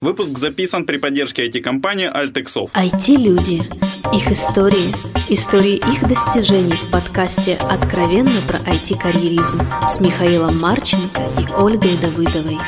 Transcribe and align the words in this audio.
Выпуск 0.00 0.38
записан 0.38 0.86
при 0.86 0.96
поддержке 0.96 1.48
IT-компании 1.48 2.08
Altexov. 2.08 2.70
IT-люди. 2.72 3.64
Их 4.14 4.30
истории. 4.30 4.92
Истории 5.28 5.74
их 5.74 6.08
достижений 6.08 6.76
в 6.76 6.88
подкасте 6.92 7.58
«Откровенно 7.68 8.40
про 8.46 8.60
IT-карьеризм» 8.60 9.60
с 9.92 9.98
Михаилом 9.98 10.56
Марченко 10.60 11.20
и 11.40 11.52
Ольгой 11.60 11.96
Давыдовой. 11.96 12.58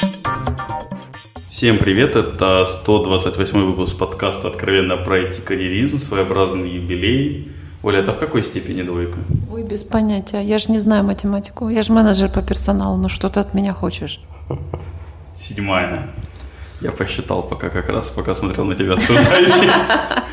Всем 1.50 1.78
привет, 1.78 2.16
это 2.16 2.64
128 2.64 3.64
выпуск 3.64 3.96
подкаста 3.96 4.48
«Откровенно 4.48 4.96
про 4.96 5.20
IT-карьеризм», 5.20 5.98
своеобразный 5.98 6.68
юбилей. 6.68 7.52
Оля, 7.84 8.00
это 8.00 8.10
в 8.10 8.18
какой 8.18 8.42
степени 8.42 8.82
двойка? 8.82 9.18
Ой, 9.52 9.62
без 9.62 9.84
понятия. 9.84 10.40
Я 10.40 10.58
же 10.58 10.72
не 10.72 10.80
знаю 10.80 11.04
математику. 11.04 11.68
Я 11.68 11.82
же 11.84 11.92
менеджер 11.92 12.28
по 12.28 12.42
персоналу. 12.42 12.96
Ну 12.96 13.08
что 13.08 13.28
ты 13.28 13.38
от 13.38 13.54
меня 13.54 13.72
хочешь? 13.72 14.20
Седьмая. 15.36 16.10
Я 16.80 16.92
посчитал 16.92 17.42
пока 17.42 17.68
как 17.68 17.88
раз, 17.88 18.10
пока 18.10 18.34
смотрел 18.34 18.64
на 18.64 18.74
тебя. 18.74 18.96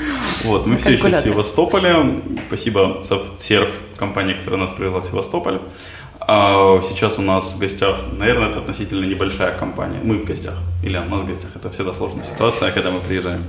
Вот, 0.44 0.68
мы 0.68 0.78
все 0.78 0.92
еще 0.92 1.10
в 1.10 1.22
Севастополе. 1.22 2.22
Спасибо 2.48 3.02
SoftServe, 3.04 3.72
компания, 3.98 4.36
которая 4.36 4.62
нас 4.62 4.70
привела 4.70 5.00
в 5.02 5.06
Севастополь. 5.06 5.60
А 6.20 6.80
сейчас 6.82 7.18
у 7.18 7.22
нас 7.22 7.54
в 7.54 7.58
гостях, 7.58 7.96
наверное, 8.12 8.50
это 8.50 8.60
относительно 8.60 9.06
небольшая 9.06 9.58
компания. 9.58 10.00
Мы 10.04 10.20
в 10.20 10.26
гостях, 10.26 10.56
или 10.84 10.98
у 10.98 11.06
нас 11.06 11.22
в 11.22 11.28
гостях. 11.28 11.52
Это 11.56 11.70
всегда 11.70 11.94
сложная 11.94 12.24
ситуация, 12.24 12.72
когда 12.72 12.92
мы 12.92 13.00
приезжаем. 13.00 13.46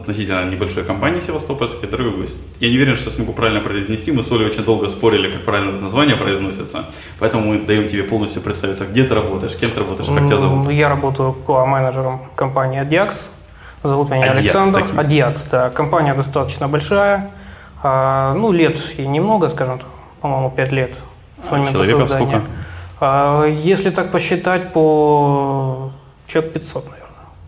Относительно 0.00 0.46
небольшой 0.46 0.82
компании 0.84 1.20
севастопольской, 1.20 1.86
дорогой 1.86 2.12
гость. 2.12 2.38
Я 2.58 2.70
не 2.70 2.76
уверен, 2.76 2.96
что 2.96 3.10
смогу 3.10 3.34
правильно 3.34 3.60
произнести. 3.60 4.10
Мы 4.12 4.22
с 4.22 4.32
Олей 4.32 4.46
очень 4.46 4.64
долго 4.64 4.88
спорили, 4.88 5.30
как 5.30 5.44
правильно 5.44 5.72
это 5.72 5.82
название 5.82 6.16
произносится. 6.16 6.86
Поэтому 7.18 7.44
мы 7.44 7.58
даем 7.58 7.86
тебе 7.86 8.04
полностью 8.04 8.40
представиться, 8.40 8.86
где 8.86 9.04
ты 9.04 9.14
работаешь, 9.14 9.54
кем 9.56 9.70
ты 9.70 9.80
работаешь, 9.80 10.08
как 10.08 10.26
тебя 10.26 10.38
зовут. 10.38 10.70
Я 10.70 10.88
работаю 10.88 11.36
QA-менеджером 11.46 12.20
компании 12.34 12.80
Adiax. 12.80 13.12
Зовут 13.82 14.08
меня 14.08 14.32
Adiax, 14.32 14.38
Александр. 14.38 14.80
Таки. 14.84 14.92
Adiax, 14.94 15.40
да. 15.50 15.68
Компания 15.68 16.14
достаточно 16.14 16.66
большая. 16.66 17.30
А, 17.82 18.32
ну, 18.32 18.52
лет 18.52 18.78
и 18.96 19.06
немного, 19.06 19.50
скажем 19.50 19.80
так, 19.80 19.88
по-моему, 20.22 20.50
5 20.50 20.72
лет 20.72 20.92
с 21.46 21.50
момента 21.50 21.72
Человеков 21.72 22.08
создания. 22.08 22.26
сколько? 22.26 22.46
А, 23.00 23.44
если 23.44 23.90
так 23.90 24.10
посчитать, 24.10 24.72
по 24.72 25.92
человек 26.26 26.54
500, 26.54 26.84
наверное. 26.86 26.99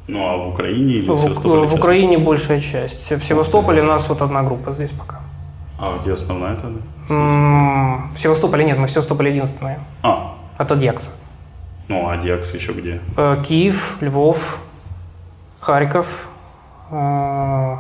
Ну 0.09 0.27
а 0.27 0.37
в 0.37 0.49
Украине 0.49 0.95
или 0.95 1.09
в, 1.09 1.15
в, 1.15 1.67
в 1.67 1.75
Украине 1.75 2.19
большая 2.19 2.61
часть. 2.61 3.11
В 3.11 3.25
Севастополе 3.25 3.83
у 3.83 3.87
нас 3.87 4.09
вот 4.09 4.23
одна 4.23 4.43
группа 4.43 4.73
здесь 4.73 4.91
пока. 4.91 5.21
А 5.79 5.99
где 5.99 6.13
основная 6.13 6.57
тогда? 6.57 6.81
В 7.09 8.19
Севастополе 8.19 8.65
нет, 8.65 8.79
мы 8.79 8.87
в 8.87 8.91
Севастополе 8.91 9.31
единственные. 9.31 9.81
А. 10.03 10.35
От 10.57 10.71
Адьякса. 10.71 11.09
Ну, 11.89 12.09
а 12.09 12.13
Адьякс 12.15 12.55
еще 12.55 12.73
где? 12.73 13.01
Э, 13.17 13.37
Киев, 13.47 13.99
Львов, 14.01 14.61
Харьков. 15.61 16.29
Э, 16.91 17.77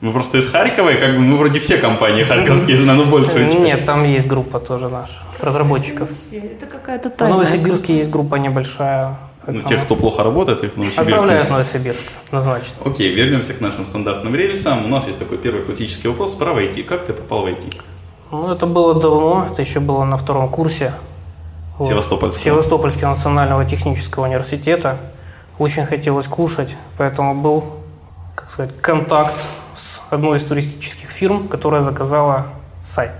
мы 0.00 0.12
просто 0.12 0.38
из 0.38 0.46
Харькова, 0.46 0.90
и 0.90 1.00
как 1.00 1.14
бы 1.14 1.20
мы 1.20 1.36
вроде 1.36 1.58
все 1.58 1.78
компании 1.78 2.24
харьковские 2.24 2.78
знаем, 2.78 3.00
но 3.00 3.04
большую 3.06 3.46
часть. 3.50 3.58
Нет, 3.58 3.86
там 3.86 4.04
есть 4.04 4.26
группа 4.26 4.60
тоже 4.60 4.88
наша, 4.88 5.14
разработчиков. 5.40 6.10
Это 6.32 6.66
какая-то 6.66 7.10
тайна. 7.10 7.34
В 7.34 7.38
Новосибирске 7.38 7.96
есть 7.98 8.10
группа 8.10 8.36
небольшая. 8.36 9.16
Ну, 9.46 9.62
тех, 9.62 9.84
кто 9.84 9.96
плохо 9.96 10.22
работает, 10.22 10.64
их 10.64 10.72
в 10.72 10.76
Новосибирск. 10.76 11.08
Отправляют 11.08 11.48
в 11.48 11.50
Новосибирск, 11.50 12.12
однозначно. 12.26 12.76
Окей, 12.84 13.14
вернемся 13.14 13.52
к 13.52 13.60
нашим 13.60 13.84
стандартным 13.86 14.34
рельсам. 14.34 14.84
У 14.84 14.88
нас 14.88 15.06
есть 15.06 15.18
такой 15.18 15.38
первый 15.38 15.62
классический 15.62 16.08
вопрос 16.08 16.32
про 16.32 16.52
IT. 16.52 16.82
Как 16.84 17.06
ты 17.06 17.12
попал 17.12 17.42
в 17.42 17.46
IT? 17.46 17.80
Ну, 18.30 18.50
это 18.50 18.66
было 18.66 19.00
давно, 19.00 19.48
это 19.52 19.60
еще 19.60 19.80
было 19.80 20.04
на 20.04 20.16
втором 20.16 20.48
курсе. 20.48 20.94
Севастопольского. 21.78 22.44
Севастопольского 22.44 23.10
национального 23.10 23.64
технического 23.64 24.24
университета. 24.24 24.98
Очень 25.58 25.86
хотелось 25.86 26.26
кушать, 26.26 26.74
поэтому 26.96 27.34
был, 27.34 27.64
как 28.34 28.50
сказать, 28.50 28.80
контакт 28.80 29.34
с 29.76 30.12
одной 30.12 30.38
из 30.38 30.44
туристических 30.44 31.08
фирм, 31.10 31.48
которая 31.48 31.82
заказала 31.82 32.46
сайт. 32.86 33.12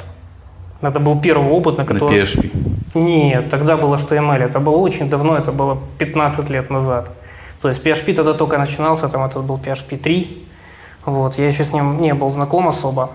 Это 0.80 0.98
был 1.00 1.20
первый 1.20 1.50
опыт, 1.50 1.78
на 1.78 1.84
который... 1.84 2.20
На 2.20 2.24
PHP? 2.24 2.50
Нет, 2.94 3.50
тогда 3.50 3.76
было 3.76 3.96
HTML. 3.96 4.38
Это 4.38 4.60
было 4.60 4.76
очень 4.76 5.10
давно, 5.10 5.36
это 5.36 5.50
было 5.52 5.78
15 5.98 6.48
лет 6.48 6.70
назад. 6.70 7.16
То 7.60 7.68
есть 7.68 7.84
PHP 7.84 8.14
тогда 8.14 8.34
только 8.34 8.56
начинался, 8.58 9.08
там 9.08 9.24
это 9.24 9.40
был 9.40 9.58
PHP 9.58 9.96
3. 9.96 10.46
Вот, 11.06 11.36
я 11.38 11.48
еще 11.48 11.64
с 11.64 11.72
ним 11.72 12.00
не 12.00 12.14
был 12.14 12.30
знаком 12.30 12.68
особо. 12.68 13.10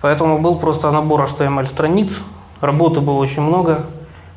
Поэтому 0.00 0.38
был 0.38 0.58
просто 0.58 0.90
набор 0.90 1.22
HTML 1.22 1.66
страниц. 1.66 2.18
Работы 2.60 3.00
было 3.00 3.16
очень 3.16 3.42
много. 3.42 3.86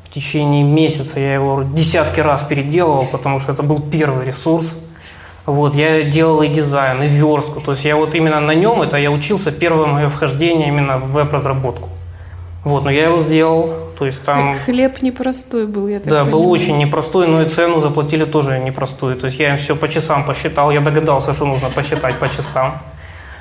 В 0.04 0.14
течение 0.14 0.62
месяца 0.62 1.20
я 1.20 1.34
его 1.34 1.62
десятки 1.62 2.20
раз 2.20 2.42
переделывал, 2.42 3.06
потому 3.06 3.40
что 3.40 3.52
это 3.52 3.62
был 3.62 3.80
первый 3.80 4.24
ресурс. 4.24 4.72
Вот, 5.46 5.74
я 5.74 6.02
делал 6.02 6.40
и 6.42 6.48
дизайн, 6.48 7.02
и 7.02 7.06
верстку. 7.06 7.60
То 7.60 7.72
есть 7.72 7.84
я 7.84 7.96
вот 7.96 8.14
именно 8.14 8.40
на 8.40 8.54
нем, 8.54 8.80
это 8.80 8.96
я 8.96 9.10
учился 9.10 9.52
первое 9.52 9.86
мое 9.86 10.08
вхождение 10.08 10.68
именно 10.68 10.96
в 10.98 11.12
веб-разработку. 11.12 11.90
Вот, 12.64 12.84
но 12.84 12.90
я 12.90 13.08
его 13.08 13.20
сделал, 13.20 13.83
то 13.98 14.06
есть 14.06 14.24
там... 14.24 14.52
Так 14.52 14.62
хлеб 14.62 15.02
непростой 15.02 15.66
был, 15.66 15.88
я 15.88 15.98
так 16.00 16.08
Да, 16.08 16.24
понимаю. 16.24 16.32
был 16.32 16.50
очень 16.50 16.78
непростой, 16.78 17.26
но 17.28 17.42
и 17.42 17.46
цену 17.48 17.80
заплатили 17.80 18.24
тоже 18.24 18.58
непростую. 18.58 19.16
То 19.16 19.26
есть 19.26 19.38
я 19.40 19.50
им 19.50 19.56
все 19.56 19.74
по 19.76 19.88
часам 19.88 20.24
посчитал, 20.24 20.70
я 20.70 20.80
догадался, 20.80 21.32
что 21.32 21.44
нужно 21.46 21.70
посчитать 21.70 22.18
по 22.18 22.28
часам. 22.28 22.78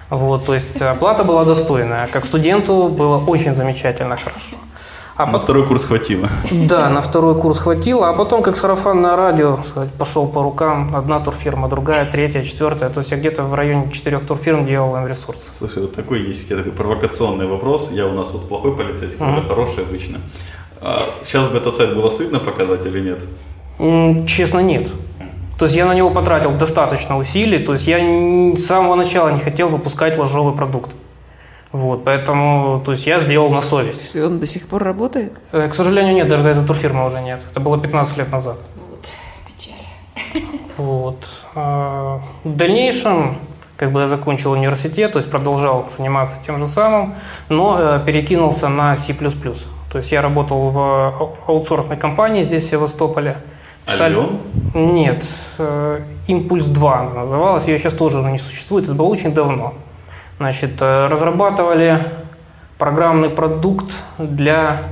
Вот, 0.09 0.45
то 0.45 0.53
есть 0.53 0.81
оплата 0.81 1.23
была 1.23 1.43
достойная. 1.45 2.07
Как 2.07 2.25
студенту 2.25 2.87
было 2.87 3.17
очень 3.17 3.55
замечательно 3.55 4.17
хорошо. 4.17 4.57
А 5.15 5.27
на 5.27 5.33
под... 5.33 5.43
второй 5.43 5.67
курс 5.67 5.83
хватило. 5.83 6.27
Да, 6.51 6.89
на 6.89 7.01
второй 7.01 7.39
курс 7.39 7.59
хватило, 7.59 8.09
а 8.09 8.13
потом 8.13 8.41
как 8.41 8.57
сарафанное 8.57 9.15
радио, 9.15 9.59
сказать, 9.69 9.93
пошел 9.93 10.27
по 10.27 10.41
рукам, 10.41 10.95
одна 10.95 11.19
турфирма, 11.19 11.69
другая, 11.69 12.05
третья, 12.05 12.43
четвертая. 12.43 12.89
То 12.89 13.01
есть 13.01 13.11
я 13.11 13.17
где-то 13.17 13.43
в 13.43 13.53
районе 13.53 13.91
четырех 13.91 14.25
турфирм 14.25 14.65
делал 14.65 14.95
им 14.97 15.05
ресурсы. 15.05 15.43
Слушай, 15.57 15.83
вот 15.83 15.95
такой 15.95 16.21
есть 16.23 16.49
такой 16.49 16.71
провокационный 16.71 17.45
вопрос. 17.45 17.91
Я 17.91 18.07
у 18.07 18.13
нас 18.13 18.31
вот 18.31 18.47
плохой 18.47 18.75
полицейский, 18.75 19.23
mm-hmm. 19.23 19.47
хороший 19.47 19.83
обычно. 19.83 20.19
А 20.81 21.01
сейчас 21.25 21.47
бы 21.47 21.57
этот 21.57 21.75
сайт 21.75 21.95
было 21.95 22.09
стыдно 22.09 22.39
показать 22.39 22.85
или 22.85 22.99
нет? 22.99 24.27
Честно, 24.27 24.59
нет. 24.59 24.89
То 25.59 25.65
есть 25.65 25.77
я 25.77 25.85
на 25.85 25.93
него 25.93 26.09
потратил 26.09 26.51
достаточно 26.51 27.17
усилий, 27.17 27.59
то 27.59 27.73
есть 27.73 27.85
я 27.87 27.99
с 28.57 28.65
самого 28.65 28.95
начала 28.95 29.29
не 29.29 29.39
хотел 29.39 29.69
выпускать 29.69 30.17
ложовый 30.17 30.55
продукт. 30.55 30.91
Вот, 31.73 32.03
поэтому, 32.03 32.83
то 32.85 32.91
есть 32.91 33.07
я 33.07 33.19
сделал 33.19 33.49
на 33.49 33.61
совесть. 33.61 34.15
И 34.15 34.21
он 34.21 34.39
до 34.39 34.45
сих 34.45 34.67
пор 34.67 34.83
работает? 34.83 35.33
Э, 35.51 35.67
к 35.67 35.73
сожалению, 35.73 36.13
нет, 36.13 36.29
даже 36.29 36.47
этой 36.47 36.63
турфирмы 36.63 37.07
уже 37.07 37.19
нет. 37.19 37.41
Это 37.49 37.59
было 37.59 37.79
15 37.79 38.15
лет 38.15 38.31
назад. 38.31 38.57
Вот, 38.89 39.09
печаль. 39.47 40.43
Вот. 40.77 41.17
А, 41.55 42.21
в 42.43 42.55
дальнейшем, 42.55 43.37
как 43.75 43.91
бы 43.91 44.01
я 44.01 44.07
закончил 44.07 44.51
университет, 44.51 45.13
то 45.13 45.17
есть 45.17 45.31
продолжал 45.31 45.89
заниматься 45.97 46.35
тем 46.45 46.59
же 46.59 46.67
самым, 46.67 47.15
но 47.49 47.79
э, 47.79 48.03
перекинулся 48.05 48.69
на 48.69 48.95
C++. 48.95 49.13
То 49.13 49.97
есть 49.97 50.11
я 50.11 50.21
работал 50.21 50.69
в 50.69 51.35
аутсорсной 51.47 51.97
компании 51.97 52.43
здесь, 52.43 52.65
в 52.65 52.69
Севастополе. 52.69 53.37
Альон? 53.87 54.37
Нет, 54.75 55.25
э, 55.57 56.01
Импульс 56.27 56.65
2 56.65 57.03
называлась, 57.15 57.67
ее 57.67 57.79
сейчас 57.79 57.93
тоже 57.93 58.19
уже 58.19 58.29
не 58.29 58.37
существует, 58.37 58.85
это 58.85 58.93
было 58.93 59.07
очень 59.07 59.33
давно. 59.33 59.73
Значит, 60.43 60.81
э, 60.81 61.07
разрабатывали 61.07 62.05
программный 62.77 63.29
продукт 63.29 63.93
для 64.17 64.89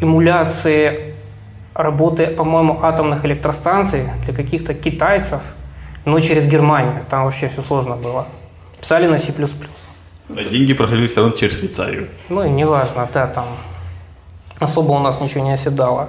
эмуляции 0.00 1.16
работы, 1.74 2.28
по-моему, 2.28 2.82
атомных 2.82 3.26
электростанций 3.26 4.08
для 4.24 4.32
каких-то 4.32 4.72
китайцев, 4.72 5.42
но 6.06 6.18
через 6.20 6.46
Германию. 6.46 7.04
Там 7.10 7.26
вообще 7.26 7.50
все 7.50 7.60
сложно 7.60 7.96
было. 7.96 8.26
Писали 8.80 9.06
на 9.06 9.18
C++. 9.18 9.34
А 10.30 10.44
деньги 10.44 10.72
проходили 10.72 11.08
все 11.08 11.20
равно 11.20 11.36
через 11.36 11.58
Швейцарию. 11.58 12.08
Ну, 12.30 12.48
неважно, 12.48 13.06
да, 13.12 13.26
там 13.26 13.44
особо 14.60 14.92
у 14.92 14.98
нас 14.98 15.20
ничего 15.20 15.44
не 15.44 15.52
оседало. 15.52 16.08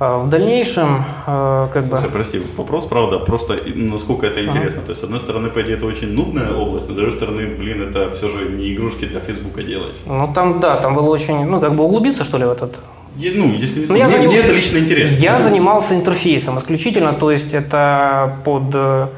А 0.00 0.16
в 0.16 0.30
дальнейшем, 0.30 1.04
э, 1.26 1.68
как 1.74 1.84
Слушай, 1.84 2.04
бы... 2.04 2.08
прости, 2.08 2.40
вопрос, 2.56 2.86
правда, 2.86 3.18
просто 3.18 3.58
насколько 3.74 4.26
это 4.26 4.42
интересно. 4.42 4.78
Ага. 4.78 4.86
То 4.86 4.92
есть, 4.92 5.02
с 5.02 5.04
одной 5.04 5.20
стороны, 5.20 5.50
по 5.50 5.60
идее, 5.60 5.76
это 5.76 5.84
очень 5.84 6.14
нудная 6.14 6.54
область, 6.54 6.88
но 6.88 6.94
с 6.94 6.96
другой 6.96 7.12
стороны, 7.12 7.46
блин, 7.46 7.82
это 7.82 8.10
все 8.14 8.30
же 8.30 8.48
не 8.48 8.72
игрушки 8.72 9.04
для 9.04 9.20
Фейсбука 9.20 9.62
делать. 9.62 9.92
Ну, 10.06 10.32
там, 10.32 10.58
да, 10.58 10.76
там 10.76 10.94
было 10.94 11.10
очень, 11.10 11.44
ну, 11.44 11.60
как 11.60 11.76
бы 11.76 11.84
углубиться, 11.84 12.24
что 12.24 12.38
ли, 12.38 12.46
в 12.46 12.50
этот... 12.50 12.78
Ну, 13.14 13.52
если 13.52 13.80
не 13.80 13.86
ну, 13.88 13.92
мне, 13.92 14.08
заним... 14.08 14.28
мне 14.28 14.38
это 14.38 14.54
лично 14.54 14.78
интересно. 14.78 15.22
Я 15.22 15.36
да. 15.36 15.42
занимался 15.42 15.94
интерфейсом 15.94 16.58
исключительно, 16.58 17.12
то 17.12 17.30
есть 17.30 17.52
это 17.52 18.38
под 18.42 18.62
э, 18.72 19.08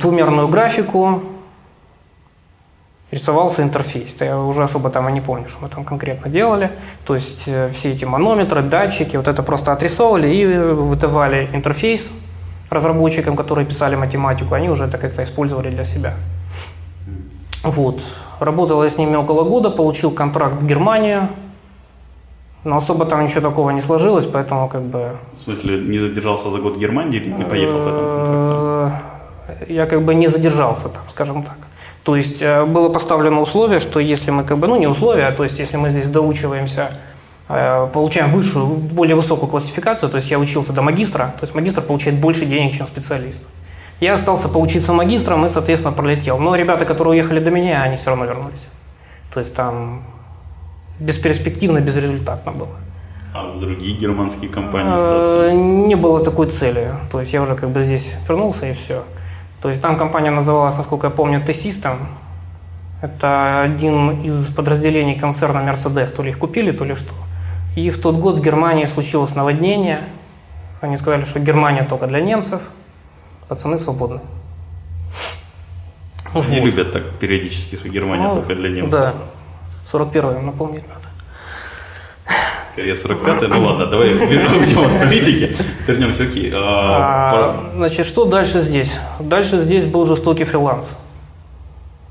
двумерную 0.00 0.48
графику, 0.48 1.22
рисовался 3.10 3.62
интерфейс. 3.62 4.16
Я 4.20 4.38
уже 4.38 4.62
особо 4.62 4.90
там 4.90 5.08
и 5.08 5.12
не 5.12 5.20
помню, 5.20 5.48
что 5.48 5.62
мы 5.62 5.68
там 5.68 5.84
конкретно 5.84 6.30
делали. 6.30 6.70
То 7.04 7.14
есть 7.14 7.44
э, 7.46 7.70
все 7.74 7.92
эти 7.92 8.04
манометры, 8.04 8.62
датчики, 8.62 9.16
вот 9.16 9.28
это 9.28 9.42
просто 9.42 9.72
отрисовывали 9.72 10.28
и 10.28 10.46
выдавали 10.46 11.48
интерфейс 11.52 12.08
разработчикам, 12.70 13.36
которые 13.36 13.66
писали 13.66 13.96
математику, 13.96 14.54
они 14.54 14.68
уже 14.68 14.84
это 14.84 14.96
как-то 14.96 15.24
использовали 15.24 15.70
для 15.70 15.84
себя. 15.84 16.14
Вот. 17.64 18.00
Работал 18.38 18.82
я 18.84 18.90
с 18.90 18.96
ними 18.96 19.16
около 19.16 19.44
года, 19.44 19.70
получил 19.70 20.12
контракт 20.12 20.54
в 20.54 20.66
Германию. 20.66 21.28
Но 22.62 22.76
особо 22.76 23.06
там 23.06 23.24
ничего 23.24 23.40
такого 23.40 23.70
не 23.70 23.80
сложилось, 23.80 24.26
поэтому 24.26 24.68
как 24.68 24.82
бы... 24.82 25.16
В 25.36 25.40
смысле, 25.40 25.80
не 25.80 25.98
задержался 25.98 26.50
за 26.50 26.58
год 26.58 26.76
в 26.76 26.78
Германии 26.78 27.18
или 27.18 27.32
не 27.32 27.44
поехал 27.44 27.78
Э, 27.78 28.90
потом? 29.56 29.74
Я 29.74 29.86
как 29.86 30.02
бы 30.02 30.14
не 30.14 30.28
задержался 30.28 30.88
там, 30.88 31.02
скажем 31.08 31.42
так. 31.42 31.56
То 32.02 32.16
есть 32.16 32.40
э, 32.40 32.64
было 32.64 32.88
поставлено 32.88 33.40
условие, 33.40 33.78
что 33.78 34.00
если 34.00 34.30
мы 34.30 34.44
как 34.44 34.58
бы, 34.58 34.66
ну 34.66 34.76
не 34.76 34.86
условие, 34.86 35.26
а 35.26 35.32
то 35.32 35.44
есть 35.44 35.58
если 35.58 35.76
мы 35.76 35.90
здесь 35.90 36.08
доучиваемся, 36.08 36.92
э, 37.48 37.88
получаем 37.92 38.32
высшую, 38.32 38.66
более 38.66 39.16
высокую 39.16 39.50
классификацию, 39.50 40.08
то 40.08 40.16
есть 40.16 40.30
я 40.30 40.38
учился 40.38 40.72
до 40.72 40.82
магистра, 40.82 41.34
то 41.38 41.42
есть 41.42 41.54
магистр 41.54 41.82
получает 41.82 42.18
больше 42.18 42.46
денег, 42.46 42.74
чем 42.74 42.86
специалист. 42.86 43.42
Я 44.00 44.14
остался 44.14 44.48
поучиться 44.48 44.94
магистром 44.94 45.44
и, 45.44 45.50
соответственно, 45.50 45.92
пролетел. 45.92 46.38
Но 46.38 46.56
ребята, 46.56 46.86
которые 46.86 47.12
уехали 47.12 47.38
до 47.38 47.50
меня, 47.50 47.82
они 47.82 47.98
все 47.98 48.08
равно 48.08 48.24
вернулись. 48.24 48.64
То 49.34 49.40
есть 49.40 49.54
там 49.54 50.04
бесперспективно, 50.98 51.80
безрезультатно 51.80 52.52
было. 52.52 52.76
А 53.34 53.52
в 53.52 53.60
другие 53.60 53.96
германские 53.96 54.50
компании 54.50 54.92
Э? 54.98 55.52
Не 55.52 55.94
было 55.96 56.24
такой 56.24 56.46
цели. 56.46 56.88
То 57.12 57.20
есть 57.20 57.32
я 57.32 57.42
уже 57.42 57.54
как 57.54 57.68
бы 57.70 57.84
здесь 57.84 58.10
вернулся 58.26 58.66
и 58.66 58.72
все. 58.72 59.04
То 59.62 59.68
есть 59.68 59.82
там 59.82 59.96
компания 59.96 60.30
называлась, 60.30 60.76
насколько 60.76 61.08
я 61.08 61.10
помню, 61.10 61.44
T-System. 61.44 61.96
Это 63.02 63.62
один 63.62 64.22
из 64.22 64.46
подразделений 64.54 65.18
концерна 65.18 65.58
Mercedes. 65.58 66.14
То 66.14 66.22
ли 66.22 66.30
их 66.30 66.38
купили, 66.38 66.72
то 66.72 66.84
ли 66.84 66.94
что. 66.94 67.12
И 67.76 67.90
в 67.90 68.00
тот 68.00 68.16
год 68.16 68.36
в 68.36 68.42
Германии 68.42 68.86
случилось 68.86 69.34
наводнение. 69.34 70.00
Они 70.80 70.96
сказали, 70.96 71.24
что 71.24 71.40
Германия 71.40 71.84
только 71.84 72.06
для 72.06 72.20
немцев. 72.20 72.60
Пацаны 73.48 73.78
свободны. 73.78 74.20
Они 76.32 76.42
Вот. 76.60 76.64
любят 76.64 76.92
так 76.92 77.18
периодически, 77.18 77.76
что 77.76 77.88
Германия 77.88 78.28
Ну, 78.28 78.34
только 78.34 78.54
для 78.54 78.70
немцев. 78.70 78.92
Да. 79.00 79.14
41-й, 79.92 80.42
напомнить 80.42 80.86
надо. 80.88 81.09
Скорее 82.80 82.96
45 82.96 83.48
ну 83.50 83.62
ладно, 83.62 83.86
давай 83.86 84.08
вернемся 84.08 84.80
от 84.80 84.98
политики. 85.00 85.54
Вернемся, 85.86 86.22
окей. 86.22 86.50
А, 86.54 87.30
А, 87.32 87.76
значит, 87.76 88.06
что 88.06 88.24
дальше 88.24 88.60
здесь? 88.60 88.90
Дальше 89.18 89.60
здесь 89.60 89.84
был 89.84 90.06
жестокий 90.06 90.44
фриланс. 90.44 90.86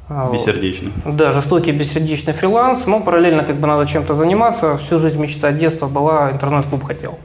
А. 0.10 0.30
Бессердечно. 0.32 0.92
Да, 1.06 1.32
жестокий 1.32 1.72
бессердечный 1.72 2.34
фриланс, 2.34 2.86
но 2.86 3.00
параллельно 3.00 3.44
как 3.44 3.56
бы 3.60 3.66
надо 3.66 3.88
чем-то 3.88 4.14
заниматься. 4.14 4.78
Всю 4.78 5.00
жизнь 5.00 5.20
мечта 5.20 5.52
детства 5.52 5.88
была, 5.88 6.30
интернет-клуб 6.30 6.84
хотел. 6.84 7.18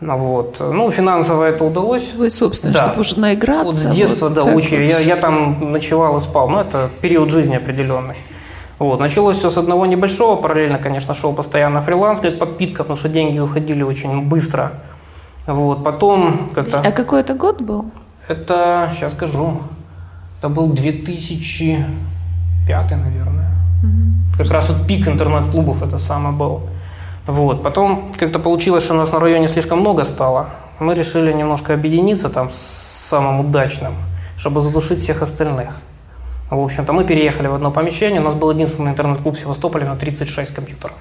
Ну, 0.00 0.16
вот. 0.18 0.56
ну 0.58 0.90
финансово 0.90 1.44
это 1.44 1.62
удалось. 1.62 2.10
Свой 2.10 2.32
собственный, 2.32 2.74
Да. 2.74 2.82
чтобы 2.82 3.00
уже 3.02 3.16
наиграться. 3.20 3.64
Вот 3.66 3.74
с 3.76 3.94
детства, 3.94 4.28
вот 4.28 4.34
да, 4.34 4.42
очень. 4.42 4.80
вот. 4.80 4.88
Я, 4.88 4.98
я 4.98 5.16
там 5.16 5.70
ночевал 5.70 6.18
и 6.18 6.20
спал. 6.20 6.48
Ну, 6.48 6.58
это 6.58 6.90
период 7.00 7.30
жизни 7.30 7.54
определенный. 7.54 8.16
Вот. 8.80 8.98
Началось 8.98 9.36
все 9.36 9.50
с 9.50 9.58
одного 9.58 9.84
небольшого. 9.84 10.40
Параллельно, 10.40 10.78
конечно, 10.78 11.14
шел 11.14 11.34
постоянно 11.34 11.82
фриланс, 11.82 12.20
как 12.20 12.38
подпитка, 12.38 12.82
потому 12.82 12.96
что 12.96 13.10
деньги 13.10 13.38
уходили 13.38 13.82
очень 13.82 14.26
быстро. 14.26 14.72
Вот. 15.46 15.84
Потом 15.84 16.50
как-то... 16.54 16.80
А 16.80 16.90
какой 16.90 17.20
это 17.20 17.34
год 17.34 17.60
был? 17.60 17.90
Это, 18.26 18.90
сейчас 18.94 19.12
скажу, 19.12 19.58
это 20.38 20.48
был 20.48 20.72
2005, 20.72 22.90
наверное. 22.90 23.50
Как 24.38 24.50
раз 24.50 24.70
вот 24.70 24.86
пик 24.86 25.06
интернет-клубов 25.06 25.82
это 25.82 25.98
самое 25.98 26.34
был. 26.34 26.62
Вот. 27.26 27.62
Потом 27.62 28.12
как-то 28.16 28.38
получилось, 28.38 28.84
что 28.84 28.94
у 28.94 28.96
нас 28.96 29.12
на 29.12 29.20
районе 29.20 29.48
слишком 29.48 29.80
много 29.80 30.04
стало. 30.04 30.46
Мы 30.78 30.94
решили 30.94 31.34
немножко 31.34 31.74
объединиться 31.74 32.30
там 32.30 32.48
с 32.50 33.08
самым 33.10 33.40
удачным, 33.40 33.92
чтобы 34.38 34.62
задушить 34.62 35.00
всех 35.00 35.20
остальных. 35.20 35.76
В 36.50 36.58
общем-то, 36.58 36.92
мы 36.92 37.04
переехали 37.04 37.46
в 37.48 37.54
одно 37.54 37.70
помещение. 37.70 38.20
У 38.20 38.24
нас 38.24 38.34
был 38.34 38.50
единственный 38.50 38.90
интернет-клуб 38.90 39.36
в 39.36 39.40
Севастополе 39.40 39.86
на 39.86 39.96
36 39.96 40.52
компьютеров. 40.54 40.96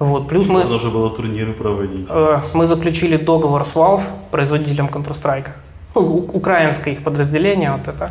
Вот. 0.00 0.28
Плюс 0.28 0.48
мы... 0.48 0.64
Нужно 0.64 0.90
было 0.90 1.10
турниры 1.10 1.52
проводить. 1.52 2.06
Э, 2.10 2.40
Мы 2.54 2.66
заключили 2.66 3.16
договор 3.16 3.64
с 3.64 3.74
Valve, 3.74 4.02
производителем 4.30 4.86
Counter-Strike, 4.86 5.48
ну, 5.94 6.28
украинское 6.32 6.94
их 6.94 7.02
подразделение 7.02 7.72
вот 7.72 7.88
это, 7.88 8.10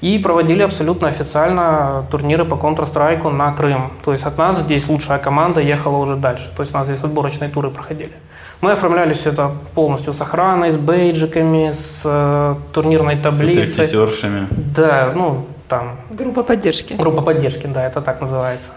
и 0.00 0.18
проводили 0.18 0.62
абсолютно 0.62 1.08
официально 1.08 2.04
турниры 2.10 2.44
по 2.44 2.54
Counter-Strike 2.54 3.30
на 3.30 3.52
Крым. 3.52 3.92
То 4.04 4.12
есть 4.12 4.26
от 4.26 4.38
нас 4.38 4.58
здесь 4.60 4.88
лучшая 4.88 5.18
команда 5.18 5.60
ехала 5.60 5.98
уже 5.98 6.16
дальше. 6.16 6.50
То 6.56 6.62
есть 6.62 6.74
у 6.74 6.78
нас 6.78 6.86
здесь 6.86 7.04
отборочные 7.04 7.50
туры 7.50 7.70
проходили. 7.70 8.12
Мы 8.60 8.72
оформляли 8.72 9.14
все 9.14 9.30
это 9.30 9.52
полностью 9.74 10.12
с 10.12 10.20
охраной, 10.20 10.70
с 10.70 10.76
бейджиками, 10.76 11.72
с 11.72 12.02
э, 12.04 12.54
турнирной 12.72 13.16
таблицей. 13.16 13.68
стриптизершами. 13.68 14.48
Да, 14.76 15.12
ну 15.14 15.46
там 15.70 15.96
Группа 16.10 16.42
поддержки. 16.42 16.92
группа 16.94 17.22
поддержки, 17.22 17.66
да, 17.66 17.86
это 17.86 18.02
так 18.02 18.20
называется. 18.20 18.68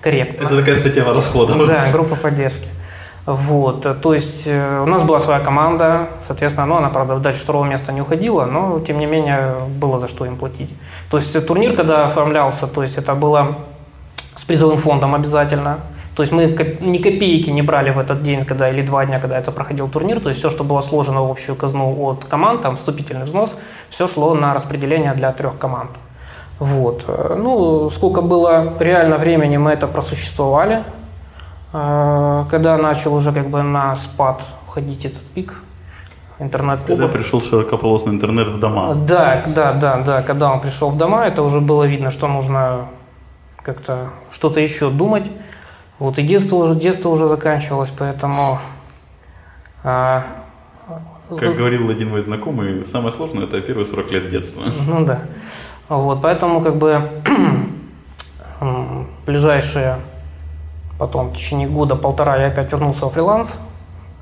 Корректно. 0.00 0.44
Это 0.44 0.56
такая 0.58 0.76
статья 0.76 1.04
расходов. 1.04 1.66
Да, 1.66 1.86
группа 1.90 2.14
поддержки. 2.14 2.68
Вот, 3.24 4.00
то 4.00 4.14
есть 4.14 4.46
э, 4.46 4.82
у 4.82 4.86
нас 4.86 5.02
была 5.02 5.18
своя 5.18 5.40
команда, 5.40 6.10
соответственно, 6.28 6.66
ну, 6.66 6.76
она, 6.76 6.90
правда, 6.90 7.16
дальше 7.16 7.42
второго 7.42 7.64
места 7.64 7.92
не 7.92 8.00
уходила, 8.00 8.44
но, 8.44 8.78
тем 8.86 8.98
не 8.98 9.06
менее, 9.06 9.66
было 9.68 9.98
за 9.98 10.06
что 10.06 10.26
им 10.26 10.36
платить. 10.36 10.70
То 11.10 11.16
есть 11.16 11.34
э, 11.34 11.40
турнир, 11.40 11.74
когда 11.74 12.06
оформлялся, 12.06 12.68
то 12.68 12.84
есть 12.84 12.98
это 12.98 13.16
было 13.16 13.56
с 14.36 14.44
призовым 14.44 14.78
фондом 14.78 15.12
обязательно. 15.16 15.80
То 16.14 16.22
есть 16.22 16.32
мы 16.32 16.44
ни 16.80 16.98
копейки 16.98 17.50
не 17.50 17.62
брали 17.62 17.90
в 17.90 17.98
этот 17.98 18.22
день, 18.22 18.44
когда 18.44 18.70
или 18.70 18.82
два 18.82 19.04
дня, 19.04 19.18
когда 19.18 19.38
это 19.38 19.50
проходил 19.50 19.88
турнир. 19.88 20.20
То 20.20 20.28
есть 20.28 20.38
все, 20.38 20.48
что 20.48 20.62
было 20.62 20.80
сложено 20.80 21.24
в 21.24 21.30
общую 21.30 21.56
казну 21.56 22.00
от 22.04 22.24
команд, 22.24 22.62
там 22.62 22.76
вступительный 22.76 23.26
взнос, 23.26 23.56
все 23.90 24.06
шло 24.06 24.34
на 24.34 24.54
распределение 24.54 25.14
для 25.14 25.32
трех 25.32 25.58
команд. 25.58 25.90
Вот. 26.58 27.04
Э, 27.06 27.36
Ну, 27.38 27.90
сколько 27.90 28.22
было 28.22 28.74
реально 28.78 29.18
времени 29.18 29.56
мы 29.56 29.72
это 29.72 29.86
просуществовали. 29.86 30.84
Э, 31.72 32.44
Когда 32.50 32.76
начал 32.78 33.14
уже 33.14 33.32
как 33.32 33.48
бы 33.48 33.62
на 33.62 33.96
спад 33.96 34.40
уходить 34.68 35.04
этот 35.04 35.22
пик 35.34 35.48
Когда 36.38 36.44
интернет-клубов. 36.44 37.12
пришел 37.12 37.40
широкополосный 37.42 38.12
интернет 38.12 38.48
в 38.48 38.58
дома. 38.58 38.94
Да, 38.94 39.42
да, 39.46 39.72
да, 39.72 39.98
да. 40.02 40.22
Когда 40.22 40.52
он 40.52 40.60
пришел 40.60 40.90
в 40.90 40.96
дома, 40.96 41.26
это 41.26 41.42
уже 41.42 41.60
было 41.60 41.84
видно, 41.84 42.10
что 42.10 42.28
нужно 42.28 42.86
как-то 43.62 44.10
что-то 44.30 44.60
еще 44.60 44.90
думать. 44.90 45.24
Вот 45.98 46.18
и 46.18 46.22
детство 46.22 46.56
уже, 46.56 46.74
детство 46.74 47.08
уже 47.08 47.26
заканчивалось, 47.26 47.90
поэтому... 47.98 48.58
а, 49.82 50.24
Как 51.30 51.56
говорил 51.56 51.88
один 51.90 52.10
мой 52.10 52.20
знакомый, 52.20 52.84
самое 52.84 53.12
сложное 53.12 53.44
это 53.44 53.60
первые 53.62 53.86
40 53.86 54.10
лет 54.12 54.30
детства. 54.30 54.62
Ну 54.86 55.04
да. 55.06 55.20
Вот, 55.88 56.20
поэтому 56.20 56.60
как 56.60 56.76
бы 56.76 57.00
ближайшие 59.26 59.96
потом 60.98 61.28
в 61.28 61.36
течение 61.36 61.68
года-полтора 61.68 62.36
я 62.38 62.48
опять 62.48 62.72
вернулся 62.72 63.06
в 63.06 63.10
фриланс, 63.10 63.52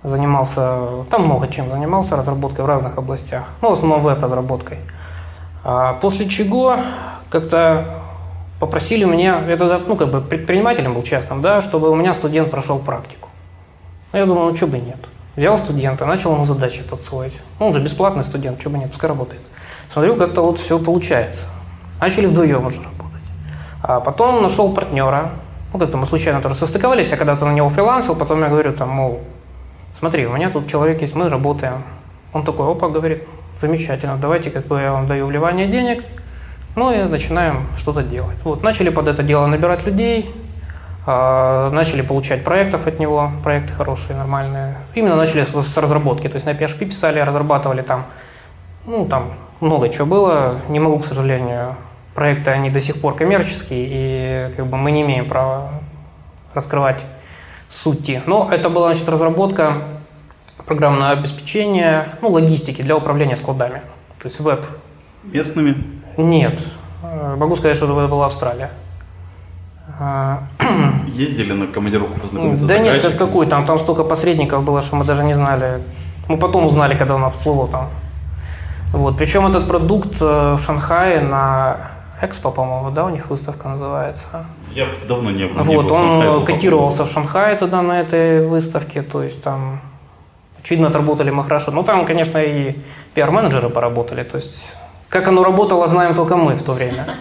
занимался, 0.02 1.04
там 1.10 1.24
много 1.24 1.48
чем 1.48 1.70
занимался, 1.70 2.16
разработкой 2.16 2.64
в 2.64 2.68
разных 2.68 2.98
областях, 2.98 3.44
ну, 3.62 3.70
в 3.70 3.72
основном 3.72 4.02
веб-разработкой. 4.02 4.78
А 5.62 5.94
после 5.94 6.28
чего 6.28 6.76
как-то 7.30 8.02
попросили 8.60 9.04
меня, 9.04 9.42
я 9.48 9.56
тогда, 9.56 9.78
ну, 9.78 9.96
как 9.96 10.10
бы 10.10 10.20
предпринимателем 10.20 10.94
был 10.94 11.02
частным, 11.02 11.40
да, 11.40 11.62
чтобы 11.62 11.90
у 11.90 11.94
меня 11.94 12.12
студент 12.12 12.50
прошел 12.50 12.78
практику. 12.78 13.30
Ну, 14.12 14.18
я 14.18 14.26
думал, 14.26 14.50
ну, 14.50 14.56
что 14.56 14.66
бы 14.66 14.78
нет. 14.78 14.98
Взял 15.36 15.58
студента, 15.58 16.06
начал 16.06 16.34
ему 16.34 16.44
задачи 16.44 16.82
подсвоить. 16.82 17.32
Он 17.58 17.72
же 17.72 17.80
бесплатный 17.80 18.24
студент, 18.24 18.60
что 18.60 18.70
бы 18.70 18.78
нет, 18.78 18.90
пускай 18.90 19.08
работает. 19.08 19.42
Смотрю, 19.90 20.16
как-то 20.16 20.42
вот 20.42 20.60
все 20.60 20.78
получается. 20.78 21.40
Начали 22.04 22.26
вдвоем 22.26 22.66
уже 22.66 22.82
работать. 22.82 23.22
А 23.82 23.98
потом 23.98 24.42
нашел 24.42 24.74
партнера. 24.74 25.30
Ну, 25.72 25.78
как-то 25.78 25.96
мы 25.96 26.04
случайно 26.04 26.42
тоже 26.42 26.54
состыковались, 26.54 27.08
я 27.08 27.16
когда-то 27.16 27.46
на 27.46 27.52
него 27.54 27.70
фрилансил, 27.70 28.14
потом 28.14 28.42
я 28.42 28.48
говорю, 28.48 28.74
там, 28.74 28.90
мол, 28.90 29.22
смотри, 29.98 30.26
у 30.26 30.32
меня 30.34 30.50
тут 30.50 30.68
человек 30.68 31.00
есть, 31.00 31.14
мы 31.14 31.30
работаем. 31.30 31.82
Он 32.34 32.44
такой, 32.44 32.70
опа, 32.70 32.90
говорит, 32.90 33.22
замечательно, 33.62 34.18
давайте 34.18 34.50
как 34.50 34.66
бы 34.66 34.78
я 34.82 34.92
вам 34.92 35.06
даю 35.06 35.24
вливание 35.24 35.66
денег, 35.66 36.04
ну 36.76 36.92
и 36.92 37.04
начинаем 37.04 37.68
что-то 37.78 38.02
делать. 38.02 38.36
Вот, 38.44 38.62
начали 38.62 38.90
под 38.90 39.08
это 39.08 39.22
дело 39.22 39.46
набирать 39.46 39.86
людей, 39.86 40.30
а, 41.06 41.70
начали 41.70 42.02
получать 42.02 42.44
проектов 42.44 42.86
от 42.86 42.98
него, 42.98 43.30
проекты 43.42 43.72
хорошие, 43.72 44.14
нормальные. 44.14 44.76
Именно 44.94 45.16
начали 45.16 45.46
с 45.46 45.76
разработки, 45.78 46.28
то 46.28 46.34
есть 46.34 46.44
на 46.44 46.50
PHP 46.50 46.84
писали, 46.84 47.18
разрабатывали 47.18 47.80
там, 47.80 48.04
ну 48.84 49.06
там 49.06 49.32
много 49.60 49.88
чего 49.88 50.04
было. 50.04 50.60
Не 50.68 50.80
могу, 50.80 50.98
к 50.98 51.06
сожалению, 51.06 51.76
проекты 52.14 52.50
они 52.50 52.70
до 52.70 52.80
сих 52.80 53.00
пор 53.00 53.14
коммерческие, 53.14 53.86
и 54.50 54.54
как 54.54 54.66
бы 54.66 54.76
мы 54.76 54.92
не 54.92 55.02
имеем 55.02 55.28
права 55.28 55.70
раскрывать 56.54 57.00
сути. 57.68 58.22
Но 58.26 58.48
это 58.50 58.68
была 58.70 58.88
значит, 58.88 59.08
разработка 59.08 59.82
программного 60.66 61.10
обеспечения, 61.10 62.18
ну, 62.22 62.30
логистики 62.30 62.82
для 62.82 62.96
управления 62.96 63.36
складами. 63.36 63.82
То 64.20 64.28
есть 64.28 64.40
веб. 64.40 64.64
Местными? 65.24 65.74
Нет. 66.16 66.60
Э, 67.02 67.34
Могу 67.36 67.56
сказать, 67.56 67.76
что 67.76 67.86
это 67.86 68.08
была 68.08 68.26
Австралия. 68.26 68.70
А, 69.98 70.44
Ездили 71.08 71.52
на 71.52 71.66
командировку 71.66 72.18
познакомиться 72.20 72.66
Да 72.66 72.78
нет, 72.78 73.02
заказчиком? 73.02 73.26
какой, 73.26 73.46
там, 73.46 73.66
там 73.66 73.78
столько 73.78 74.04
посредников 74.04 74.64
было, 74.64 74.80
что 74.80 74.96
мы 74.96 75.04
даже 75.04 75.24
не 75.24 75.34
знали. 75.34 75.82
Мы 76.28 76.36
потом 76.38 76.64
узнали, 76.64 76.96
когда 76.96 77.16
у 77.16 77.18
нас 77.18 77.34
всплыло 77.34 77.68
там. 77.68 77.90
Вот. 78.92 79.18
Причем 79.18 79.46
этот 79.46 79.68
продукт 79.68 80.16
э, 80.20 80.54
в 80.54 80.60
Шанхае 80.60 81.20
на 81.20 81.93
Экспо, 82.24 82.50
по-моему, 82.50 82.90
да, 82.90 83.04
у 83.04 83.10
них 83.10 83.28
выставка 83.30 83.68
называется. 83.68 84.46
Я 84.72 84.88
давно 85.08 85.30
не 85.30 85.46
был. 85.46 85.62
Вот, 85.64 85.86
был, 85.86 85.94
он 85.94 86.20
Шанхай 86.20 86.54
котировался 86.54 87.04
в 87.04 87.10
Шанхае 87.10 87.56
тогда 87.56 87.82
на 87.82 88.00
этой 88.00 88.46
выставке, 88.46 89.02
то 89.02 89.22
есть 89.22 89.42
там 89.42 89.80
очевидно 90.60 90.88
отработали 90.88 91.30
мы 91.30 91.44
хорошо. 91.44 91.70
Ну, 91.70 91.82
там, 91.82 92.06
конечно, 92.06 92.38
и 92.38 92.76
пиар-менеджеры 93.14 93.68
поработали, 93.68 94.22
то 94.24 94.36
есть 94.36 94.58
как 95.08 95.28
оно 95.28 95.44
работало, 95.44 95.86
знаем 95.86 96.14
только 96.14 96.36
мы 96.36 96.54
в 96.54 96.62
то 96.62 96.72
время. 96.72 97.06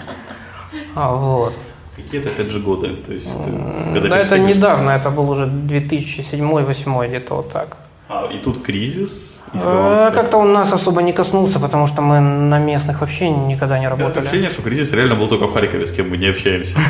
А, 0.96 1.12
вот. 1.12 1.54
Какие-то, 1.96 2.30
опять 2.30 2.50
же, 2.50 2.60
годы? 2.60 2.96
То 2.96 3.14
есть, 3.14 3.30
это, 3.96 4.08
да, 4.08 4.18
это 4.18 4.38
недавно, 4.40 4.92
это 4.92 5.10
был 5.10 5.30
уже 5.30 5.46
2007-2008, 5.46 7.08
где-то 7.08 7.36
вот 7.36 7.52
так. 7.52 7.78
А, 8.14 8.28
и 8.32 8.38
тут 8.38 8.62
кризис? 8.62 9.42
А, 9.54 10.12
как-то 10.12 10.38
он 10.38 10.54
нас 10.54 10.72
особо 10.72 11.02
не 11.02 11.14
коснулся, 11.14 11.60
потому 11.60 11.88
что 11.88 12.02
мы 12.02 12.20
на 12.20 12.60
местных 12.60 13.02
вообще 13.02 13.30
никогда 13.30 13.80
не 13.80 13.88
работали. 13.88 14.14
Такое 14.14 14.24
ощущение, 14.24 14.50
что 14.50 14.62
кризис 14.62 14.92
реально 14.94 15.16
был 15.16 15.28
только 15.28 15.48
в 15.48 15.54
Харькове, 15.54 15.88
с 15.88 15.92
кем 15.92 16.10
мы 16.10 16.18
не 16.18 16.28
общаемся. 16.28 16.78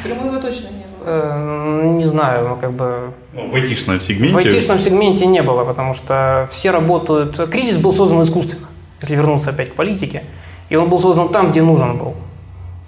В 0.00 0.02
Крыму 0.02 0.26
его 0.26 0.40
точно 0.40 0.68
не 0.68 0.86
было. 0.86 1.04
Э, 1.06 1.92
не 1.98 2.04
знаю, 2.04 2.48
ну 2.48 2.56
как 2.56 2.72
бы... 2.72 3.12
Ну, 3.32 3.50
в 3.50 3.54
айтишном 3.54 4.00
сегменте? 4.00 4.34
В 4.34 4.38
айтишном 4.38 4.78
сегменте 4.80 5.26
не 5.26 5.42
было, 5.42 5.64
потому 5.64 5.94
что 5.94 6.48
все 6.50 6.70
работают... 6.70 7.50
Кризис 7.50 7.76
был 7.76 7.92
создан 7.92 8.22
искусственно, 8.22 8.66
если 9.02 9.14
вернуться 9.14 9.50
опять 9.50 9.72
к 9.72 9.74
политике. 9.74 10.24
И 10.68 10.76
он 10.76 10.88
был 10.88 10.98
создан 10.98 11.28
там, 11.28 11.52
где 11.52 11.62
нужен 11.62 11.96
был. 11.98 12.14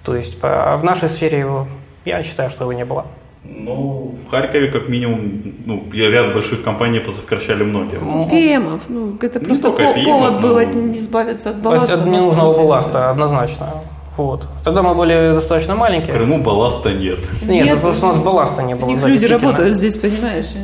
То 0.05 0.17
есть 0.17 0.41
в 0.41 0.81
нашей 0.83 1.09
сфере 1.09 1.39
его, 1.39 1.69
я 2.05 2.23
считаю, 2.23 2.51
что 2.51 2.65
его 2.65 2.73
не 2.73 2.85
было. 2.85 3.07
Ну, 3.45 4.15
в 4.25 4.31
Харькове, 4.31 4.71
как 4.71 4.89
минимум, 4.89 5.43
ну, 5.67 5.83
ряд 5.93 6.33
больших 6.33 6.63
компаний 6.63 7.01
позакращали 7.01 7.65
многие. 7.65 7.99
Ну, 7.99 8.27
ПМов, 8.27 8.83
ну, 8.89 9.17
это 9.21 9.41
не 9.41 9.47
просто 9.47 9.71
по- 9.73 9.77
ПМов, 9.77 10.05
повод 10.05 10.41
был 10.41 10.55
но... 10.55 10.93
избавиться 10.95 11.51
от 11.51 11.57
балласта. 11.57 11.97
От 11.97 12.07
ненужного 12.07 12.55
балласта, 12.55 13.11
однозначно. 13.11 13.83
Вот. 14.17 14.47
Тогда 14.65 14.83
мы 14.83 14.95
были 14.95 15.35
достаточно 15.35 15.75
маленькие. 15.75 16.13
В 16.13 16.17
Крыму 16.17 16.43
балласта 16.43 16.93
нет. 16.93 17.19
Нет, 17.43 17.65
нет 17.65 17.81
просто 17.81 18.07
у 18.07 18.13
нас 18.13 18.23
балласта 18.23 18.63
не 18.63 18.75
было. 18.75 18.87
У 18.87 18.91
них 18.91 19.05
люди 19.05 19.27
работают 19.27 19.75
здесь, 19.75 19.97
понимаешь? 19.97 20.55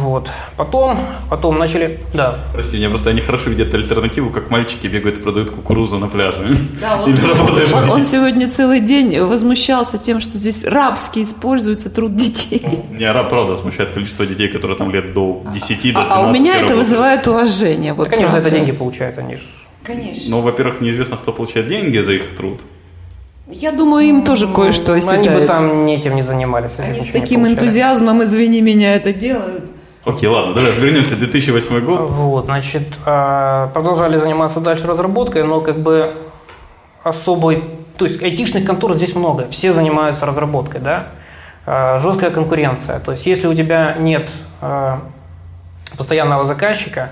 Вот. 0.00 0.30
Потом, 0.56 0.98
потом 1.28 1.58
начали, 1.58 1.98
да. 2.14 2.38
Прости, 2.52 2.78
меня 2.78 2.88
просто 2.88 3.10
они 3.10 3.20
хорошо 3.20 3.50
видят 3.50 3.74
альтернативу, 3.74 4.30
как 4.30 4.50
мальчики 4.50 4.86
бегают 4.86 5.18
и 5.18 5.20
продают 5.20 5.50
кукурузу 5.50 5.98
на 5.98 6.08
пляже. 6.08 6.56
Да, 6.80 6.96
вот 6.96 7.08
он, 7.74 7.90
он 7.90 8.04
сегодня 8.04 8.48
целый 8.48 8.80
день 8.80 9.20
возмущался 9.20 9.98
тем, 9.98 10.20
что 10.20 10.38
здесь 10.38 10.64
рабски 10.64 11.22
используется 11.22 11.90
труд 11.90 12.16
детей. 12.16 12.62
Меня 12.90 13.12
раб, 13.12 13.28
правда, 13.28 13.56
смущает 13.56 13.90
количество 13.90 14.26
детей, 14.26 14.48
которые 14.48 14.76
там 14.76 14.90
лет 14.90 15.12
до 15.12 15.42
10, 15.52 15.76
до 15.76 15.92
12 15.92 15.96
А, 15.96 16.14
а 16.14 16.20
у 16.20 16.32
меня 16.32 16.56
это 16.56 16.74
вызывает 16.76 17.28
уважение. 17.28 17.92
Вот 17.92 18.04
да, 18.04 18.10
конечно, 18.10 18.32
правда. 18.32 18.48
это 18.48 18.56
деньги 18.56 18.72
получают 18.72 19.18
они 19.18 19.36
же. 19.36 19.42
Конечно. 19.82 20.30
Но, 20.30 20.40
во-первых, 20.40 20.80
неизвестно, 20.80 21.16
кто 21.16 21.32
получает 21.32 21.68
деньги 21.68 21.98
за 21.98 22.12
их 22.12 22.36
труд. 22.36 22.60
Я 23.52 23.72
думаю, 23.72 24.06
им 24.06 24.24
тоже 24.24 24.46
кое-что 24.46 24.92
оседает. 24.94 25.26
Они 25.26 25.40
бы 25.40 25.46
там 25.46 25.86
этим 25.86 26.14
не 26.14 26.22
занимались. 26.22 26.70
Они 26.78 27.00
с 27.00 27.08
таким 27.08 27.46
энтузиазмом, 27.46 28.22
извини 28.22 28.60
меня, 28.60 28.94
это 28.94 29.12
делают. 29.12 29.64
Окей, 30.04 30.28
ладно, 30.28 30.54
давай 30.54 30.72
вернемся 30.72 31.14
в 31.14 31.18
2008 31.18 31.80
год. 31.80 32.00
Вот, 32.10 32.44
значит, 32.46 32.82
а, 33.04 33.68
продолжали 33.68 34.16
заниматься 34.16 34.60
дальше 34.60 34.86
разработкой, 34.86 35.44
но 35.44 35.60
как 35.60 35.78
бы 35.78 36.14
особой, 37.02 37.64
то 37.98 38.06
есть 38.06 38.22
айтишных 38.22 38.64
контор 38.64 38.94
здесь 38.94 39.14
много, 39.14 39.48
все 39.50 39.72
занимаются 39.72 40.24
разработкой, 40.24 40.80
да, 40.80 41.08
а, 41.66 41.98
жесткая 41.98 42.30
конкуренция, 42.30 42.98
то 43.00 43.12
есть 43.12 43.26
если 43.26 43.46
у 43.46 43.54
тебя 43.54 43.96
нет 43.98 44.30
а, 44.62 45.02
постоянного 45.98 46.44
заказчика, 46.44 47.10